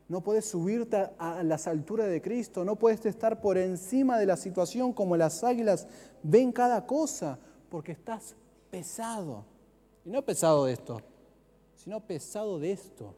[0.08, 2.64] No podés subirte a las alturas de Cristo.
[2.64, 5.86] No podés estar por encima de la situación como las águilas
[6.22, 8.36] ven cada cosa, porque estás
[8.70, 9.44] pesado.
[10.02, 11.02] Y no pesado de esto,
[11.74, 13.14] sino pesado de esto.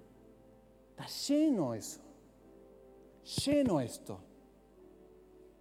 [0.96, 2.09] Está lleno eso
[3.44, 4.18] lleno esto.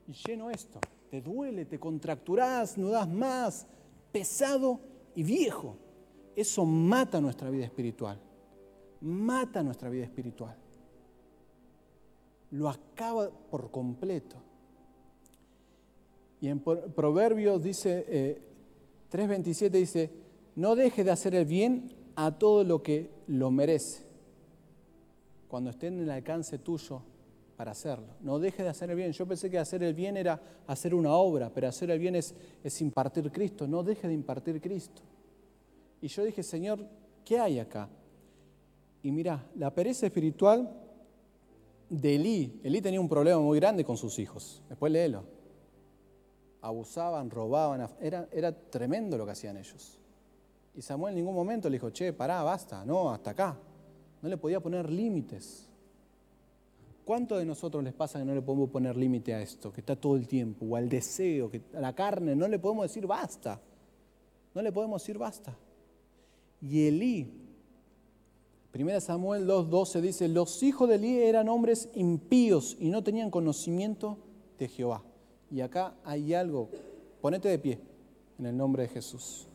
[0.08, 0.80] Y lleno esto.
[1.10, 3.66] Te duele, te contracturás, no das más,
[4.12, 4.80] pesado
[5.16, 5.76] y viejo.
[6.36, 8.20] Eso mata nuestra vida espiritual.
[9.02, 10.56] Mata nuestra vida espiritual.
[12.52, 14.38] Lo acaba por completo.
[16.42, 18.42] Y en Proverbios dice,
[19.12, 20.12] 3.27 eh, dice,
[20.56, 24.04] no deje de hacer el bien a todo lo que lo merece.
[25.48, 27.02] Cuando esté en el alcance tuyo,
[27.60, 28.08] para hacerlo.
[28.22, 29.12] No deje de hacer el bien.
[29.12, 32.34] Yo pensé que hacer el bien era hacer una obra, pero hacer el bien es,
[32.80, 33.68] impartir Cristo.
[33.68, 35.02] No deje de impartir Cristo.
[36.02, 36.88] Y yo dije, Señor,
[37.26, 37.90] ¿qué hay acá?
[39.04, 40.74] Y mira, la pereza espiritual
[41.90, 42.62] de Elí.
[42.64, 44.64] Elí tenía un problema muy grande con sus hijos.
[44.70, 45.26] Después léelo.
[46.62, 47.90] Abusaban, robaban.
[48.00, 50.00] Era, era tremendo lo que hacían ellos.
[50.76, 53.58] Y Samuel en ningún momento le dijo, che, pará, basta, no, hasta acá.
[54.22, 55.69] No le podía poner límites.
[57.10, 59.96] ¿Cuánto de nosotros les pasa que no le podemos poner límite a esto, que está
[59.96, 63.60] todo el tiempo, o al deseo, que a la carne, no le podemos decir basta?
[64.54, 65.58] No le podemos decir basta.
[66.62, 67.34] Y Elí,
[68.76, 74.20] 1 Samuel 2.12 dice, los hijos de Elí eran hombres impíos y no tenían conocimiento
[74.60, 75.04] de Jehová.
[75.50, 76.70] Y acá hay algo,
[77.22, 77.80] ponete de pie
[78.38, 79.48] en el nombre de Jesús.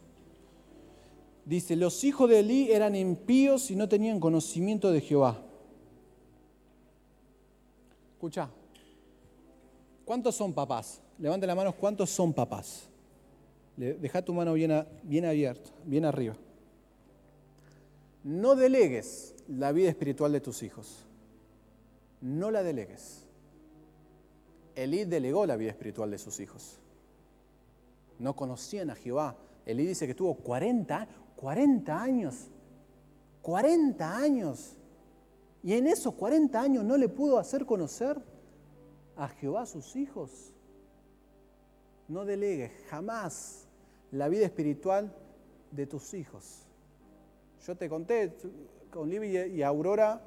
[1.44, 5.43] Dice, los hijos de Elí eran impíos y no tenían conocimiento de Jehová.
[8.24, 8.48] Escucha,
[10.06, 11.02] ¿cuántos son papás?
[11.18, 12.88] Levante la mano, ¿cuántos son papás?
[13.76, 14.72] Deja tu mano bien,
[15.26, 16.34] abierta, bien arriba.
[18.22, 21.04] No delegues la vida espiritual de tus hijos.
[22.22, 23.26] No la delegues.
[24.74, 26.78] Elí delegó la vida espiritual de sus hijos.
[28.18, 29.36] no conocían a Jehová.
[29.66, 31.06] Elí dice que tuvo 40,
[31.36, 32.46] 40 años,
[33.42, 34.78] 40 años.
[35.64, 38.22] Y en esos 40 años no le pudo hacer conocer
[39.16, 40.52] a Jehová a sus hijos.
[42.06, 43.66] No delegues jamás
[44.10, 45.16] la vida espiritual
[45.70, 46.66] de tus hijos.
[47.66, 48.36] Yo te conté
[48.90, 50.20] con Libby y Aurora,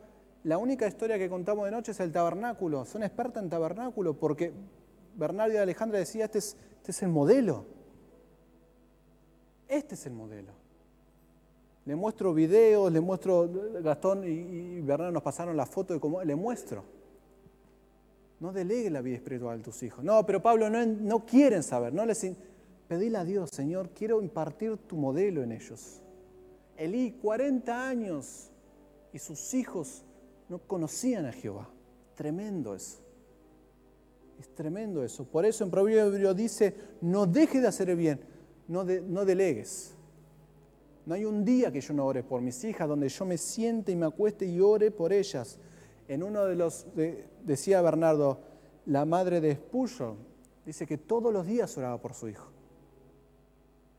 [0.44, 2.84] la única historia que contamos de noche es el tabernáculo.
[2.86, 4.52] Son expertas en tabernáculo porque
[5.16, 7.66] Bernardo y Alejandra decía, este es, este es el modelo.
[9.68, 10.67] Este es el modelo.
[11.88, 13.50] Le muestro videos, le muestro,
[13.82, 16.84] Gastón y, Bernardo nos pasaron la foto de cómo, le muestro.
[18.42, 20.04] No delegue la vida espiritual de tus hijos.
[20.04, 21.94] No, pero Pablo, no, no quieren saber.
[21.94, 22.30] No les,
[22.90, 26.02] pedile a Dios, Señor, quiero impartir tu modelo en ellos.
[26.76, 28.52] Elí, 40 años,
[29.14, 30.04] y sus hijos
[30.50, 31.70] no conocían a Jehová.
[32.16, 33.00] Tremendo eso.
[34.42, 35.24] Es tremendo eso.
[35.24, 38.20] Por eso en Proverbio dice, no deje de hacer el bien,
[38.68, 39.97] no, no delegues.
[41.08, 43.94] No hay un día que yo no ore por mis hijas, donde yo me siente
[43.94, 45.58] y me acueste y ore por ellas.
[46.06, 46.86] En uno de los,
[47.46, 48.40] decía Bernardo,
[48.88, 50.18] la madre de Spurgeon,
[50.66, 52.50] dice que todos los días oraba por su hijo.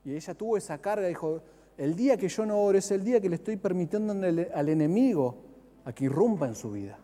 [0.05, 1.41] Y ella tuvo esa carga, dijo,
[1.79, 4.13] el día que yo no oro es el día que le estoy permitiendo
[4.53, 5.35] al enemigo
[5.85, 6.99] a que irrumpa en su vida.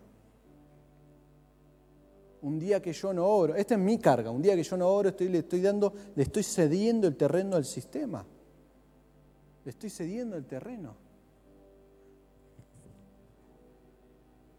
[2.43, 4.87] Un día que yo no oro, esta es mi carga, un día que yo no
[4.87, 8.23] oro estoy, le estoy dando, le estoy cediendo el terreno al sistema.
[9.65, 10.95] Le estoy cediendo el terreno.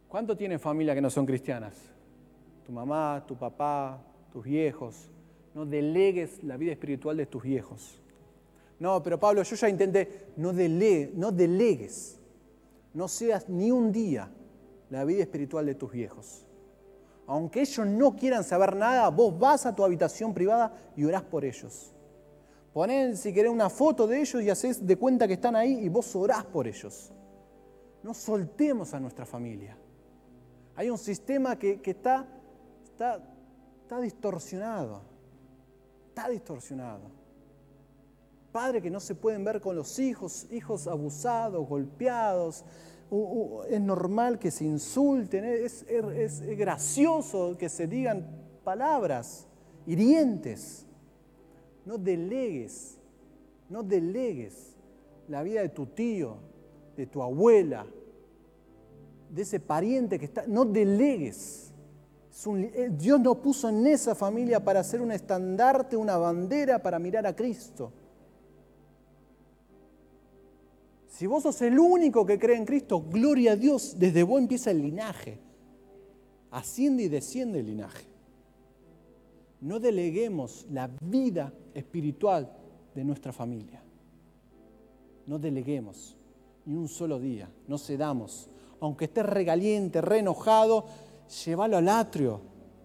[0.08, 1.74] ¿Cuánto tienen familia que no son cristianas?
[2.64, 4.02] Tu mamá, tu papá,
[4.32, 5.08] tus viejos.
[5.54, 8.02] No delegues la vida espiritual de tus viejos.
[8.80, 12.20] No, pero Pablo, yo ya intenté, no, no delegues,
[12.92, 14.28] no seas ni un día
[14.90, 16.44] la vida espiritual de tus viejos.
[17.28, 21.44] Aunque ellos no quieran saber nada, vos vas a tu habitación privada y orás por
[21.44, 21.95] ellos.
[22.76, 25.88] Ponen, si querés, una foto de ellos y haces de cuenta que están ahí y
[25.88, 27.10] vos orás por ellos.
[28.02, 29.78] No soltemos a nuestra familia.
[30.74, 32.26] Hay un sistema que, está,
[32.84, 33.18] está,
[33.82, 35.00] está distorsionado.
[36.08, 37.16] Está distorsionado
[38.56, 42.64] padres que no se pueden ver con los hijos, hijos abusados, golpeados.
[43.68, 45.84] Es normal que se insulten, es,
[46.56, 48.26] gracioso que se digan
[48.64, 49.46] palabras
[49.86, 50.85] hirientes.
[51.86, 52.98] No delegues,
[53.70, 54.74] no delegues
[55.28, 56.36] la vida de tu tío,
[56.96, 57.86] de tu abuela,
[59.30, 60.44] de ese pariente que está.
[60.48, 61.72] No delegues.
[62.44, 67.24] Eh, Dios nos puso en esa familia para hacer un estandarte, una bandera para mirar
[67.24, 67.92] a Cristo.
[71.08, 74.70] Si vos sos el único que cree en Cristo, gloria a Dios, desde vos empieza
[74.70, 75.38] el linaje.
[76.50, 78.15] Asciende y desciende el linaje.
[79.60, 82.52] No deleguemos la vida espiritual
[82.94, 83.82] de nuestra familia.
[85.26, 86.16] No deleguemos
[86.66, 88.48] ni un solo día, no cedamos.
[88.80, 90.86] Aunque estés regaliente, re enojado,
[91.44, 92.40] llévalo al atrio.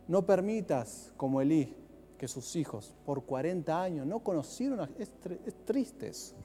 [0.07, 1.73] No permitas, como Elí,
[2.17, 4.89] que sus hijos por 40 años no conocieron, a...
[4.97, 5.11] es,
[5.45, 6.35] es triste eso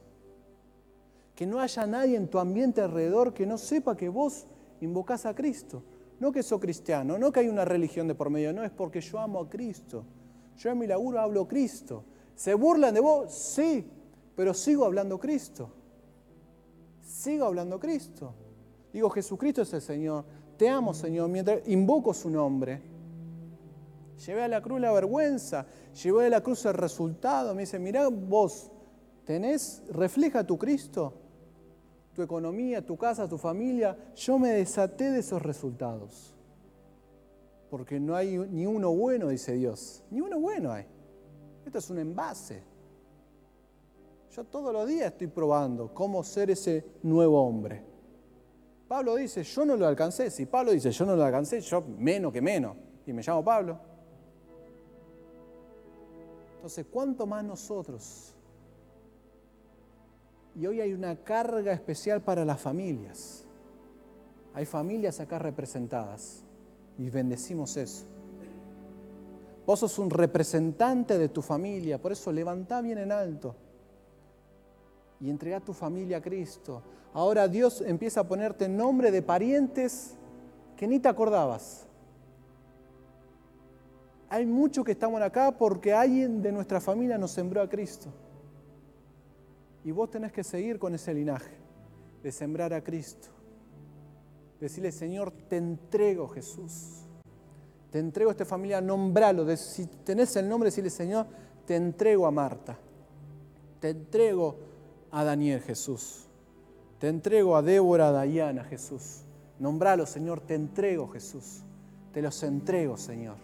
[1.37, 4.47] que no haya nadie en tu ambiente alrededor que no sepa que vos
[4.81, 5.83] invocás a Cristo.
[6.19, 9.03] No que sos cristiano, no que hay una religión de por medio, no, es porque
[9.03, 10.07] yo amo a Cristo.
[10.57, 12.05] Yo en mi laburo hablo Cristo.
[12.35, 13.33] ¿Se burlan de vos?
[13.33, 13.87] Sí,
[14.35, 15.71] pero sigo hablando Cristo.
[17.03, 18.35] Sigo hablando Cristo.
[18.93, 20.25] Digo, Jesucristo es el Señor.
[20.57, 22.81] Te amo, Señor, mientras invoco su nombre.
[24.27, 25.67] Llevé a la cruz la vergüenza,
[26.03, 27.55] llevé a la cruz el resultado.
[27.55, 28.71] Me dice, mirá vos,
[29.25, 31.27] ¿tenés, refleja tu Cristo?
[32.17, 36.35] tu economía, tu casa, tu familia, yo me desaté de esos resultados.
[37.77, 40.03] Porque no hay ni uno bueno, dice Dios.
[40.11, 40.87] Ni uno bueno hay.
[41.67, 42.63] Esto es un envase.
[44.31, 47.85] Yo todos los días estoy probando cómo ser ese nuevo hombre.
[48.89, 50.31] Pablo dice, yo no lo alcancé.
[50.31, 52.79] Si Pablo dice, yo no lo alcancé, yo menos que menos.
[53.05, 53.79] Y me llamo Pablo.
[56.55, 58.33] Entonces, ¿cuánto más nosotros
[60.59, 63.45] y hoy hay una carga especial para las familias.
[64.55, 66.46] Hay familias acá representadas
[66.99, 68.05] y bendecimos eso.
[69.67, 73.55] Vos sos un representante de tu familia, por eso levantá bien en alto
[75.21, 76.83] y entrega tu familia a Cristo.
[77.13, 80.15] Ahora Dios empieza a ponerte nombre de parientes
[80.77, 81.87] que ni te acordabas.
[84.29, 88.11] Hay muchos que estamos acá porque alguien de nuestra familia nos sembró a Cristo.
[89.85, 91.55] Y vos tenés que seguir con ese linaje
[92.23, 93.29] de sembrar a Cristo.
[94.67, 97.05] Decirle, Señor, te entrego Jesús.
[97.89, 99.57] Te entrego a esta familia, nombralo.
[99.57, 101.29] Si tenés el nombre, decirle, Señor,
[101.65, 102.77] te entrego a Marta.
[103.79, 104.57] Te entrego
[105.13, 106.27] a Daniel, Jesús.
[106.99, 109.21] Te entrego a Débora, a Dayana, Jesús.
[109.61, 111.63] Nombralo, Señor, te entrego, Jesús.
[112.13, 113.37] Te los entrego, Señor.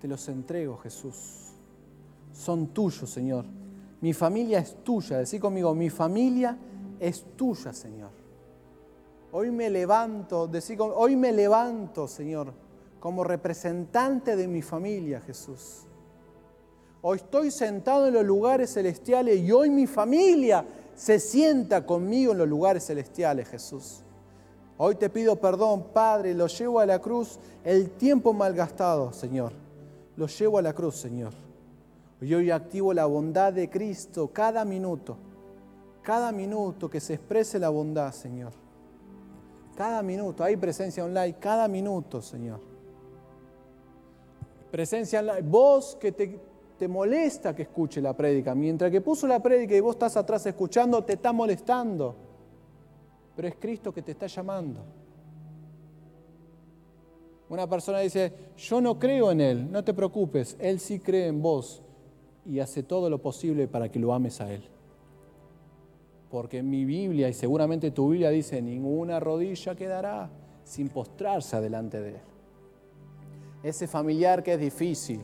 [0.00, 1.52] Te los entrego, Jesús.
[2.32, 3.44] Son tuyos, Señor.
[4.00, 5.18] Mi familia es tuya.
[5.18, 6.58] Decí conmigo, mi familia
[6.98, 8.17] es tuya, Señor.
[9.30, 12.52] Hoy me levanto, decí, hoy me levanto, Señor,
[12.98, 15.82] como representante de mi familia, Jesús.
[17.02, 20.64] Hoy estoy sentado en los lugares celestiales y hoy mi familia
[20.94, 24.02] se sienta conmigo en los lugares celestiales, Jesús.
[24.78, 29.52] Hoy te pido perdón, Padre, lo llevo a la cruz el tiempo malgastado, Señor.
[30.16, 31.34] Lo llevo a la cruz, Señor.
[32.20, 35.16] Y hoy activo la bondad de Cristo cada minuto,
[36.02, 38.67] cada minuto que se exprese la bondad, Señor.
[39.78, 42.58] Cada minuto, hay presencia online, cada minuto, Señor.
[44.72, 46.40] Presencia online, vos que te,
[46.76, 48.56] te molesta que escuche la prédica.
[48.56, 52.16] Mientras que puso la prédica y vos estás atrás escuchando, te está molestando.
[53.36, 54.80] Pero es Cristo que te está llamando.
[57.48, 61.40] Una persona dice, yo no creo en Él, no te preocupes, Él sí cree en
[61.40, 61.84] vos
[62.44, 64.68] y hace todo lo posible para que lo ames a Él.
[66.30, 70.30] Porque mi Biblia, y seguramente tu Biblia dice, ninguna rodilla quedará
[70.64, 72.20] sin postrarse adelante de Él.
[73.62, 75.20] Ese familiar que es difícil,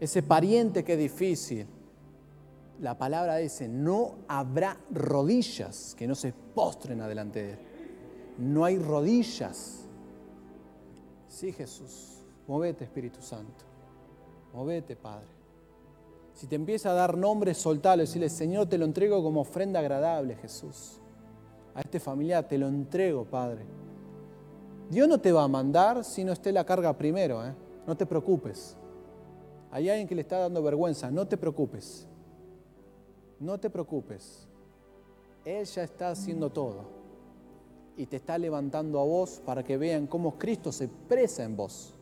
[0.00, 1.66] ese pariente que es difícil.
[2.80, 7.58] La palabra dice, no habrá rodillas que no se postren adelante de Él.
[8.38, 9.88] No hay rodillas.
[11.28, 13.64] Sí, Jesús, movete Espíritu Santo,
[14.52, 15.33] movete Padre.
[16.34, 20.34] Si te empieza a dar nombres, soltalo, decirle, Señor, te lo entrego como ofrenda agradable,
[20.34, 21.00] Jesús.
[21.74, 23.64] A este familiar te lo entrego, Padre.
[24.90, 27.54] Dios no te va a mandar si no esté la carga primero, ¿eh?
[27.86, 28.76] no te preocupes.
[29.70, 32.06] Hay alguien que le está dando vergüenza, no te preocupes.
[33.38, 34.46] No te preocupes.
[35.44, 36.82] Él ya está haciendo todo.
[37.96, 41.94] Y te está levantando a vos para que vean cómo Cristo se expresa en vos.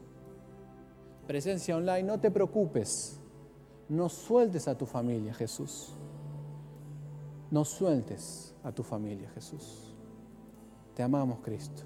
[1.26, 3.21] Presencia online, no te preocupes.
[3.92, 5.90] No sueltes a tu familia, Jesús.
[7.50, 9.94] No sueltes a tu familia, Jesús.
[10.94, 11.82] Te amamos, Cristo.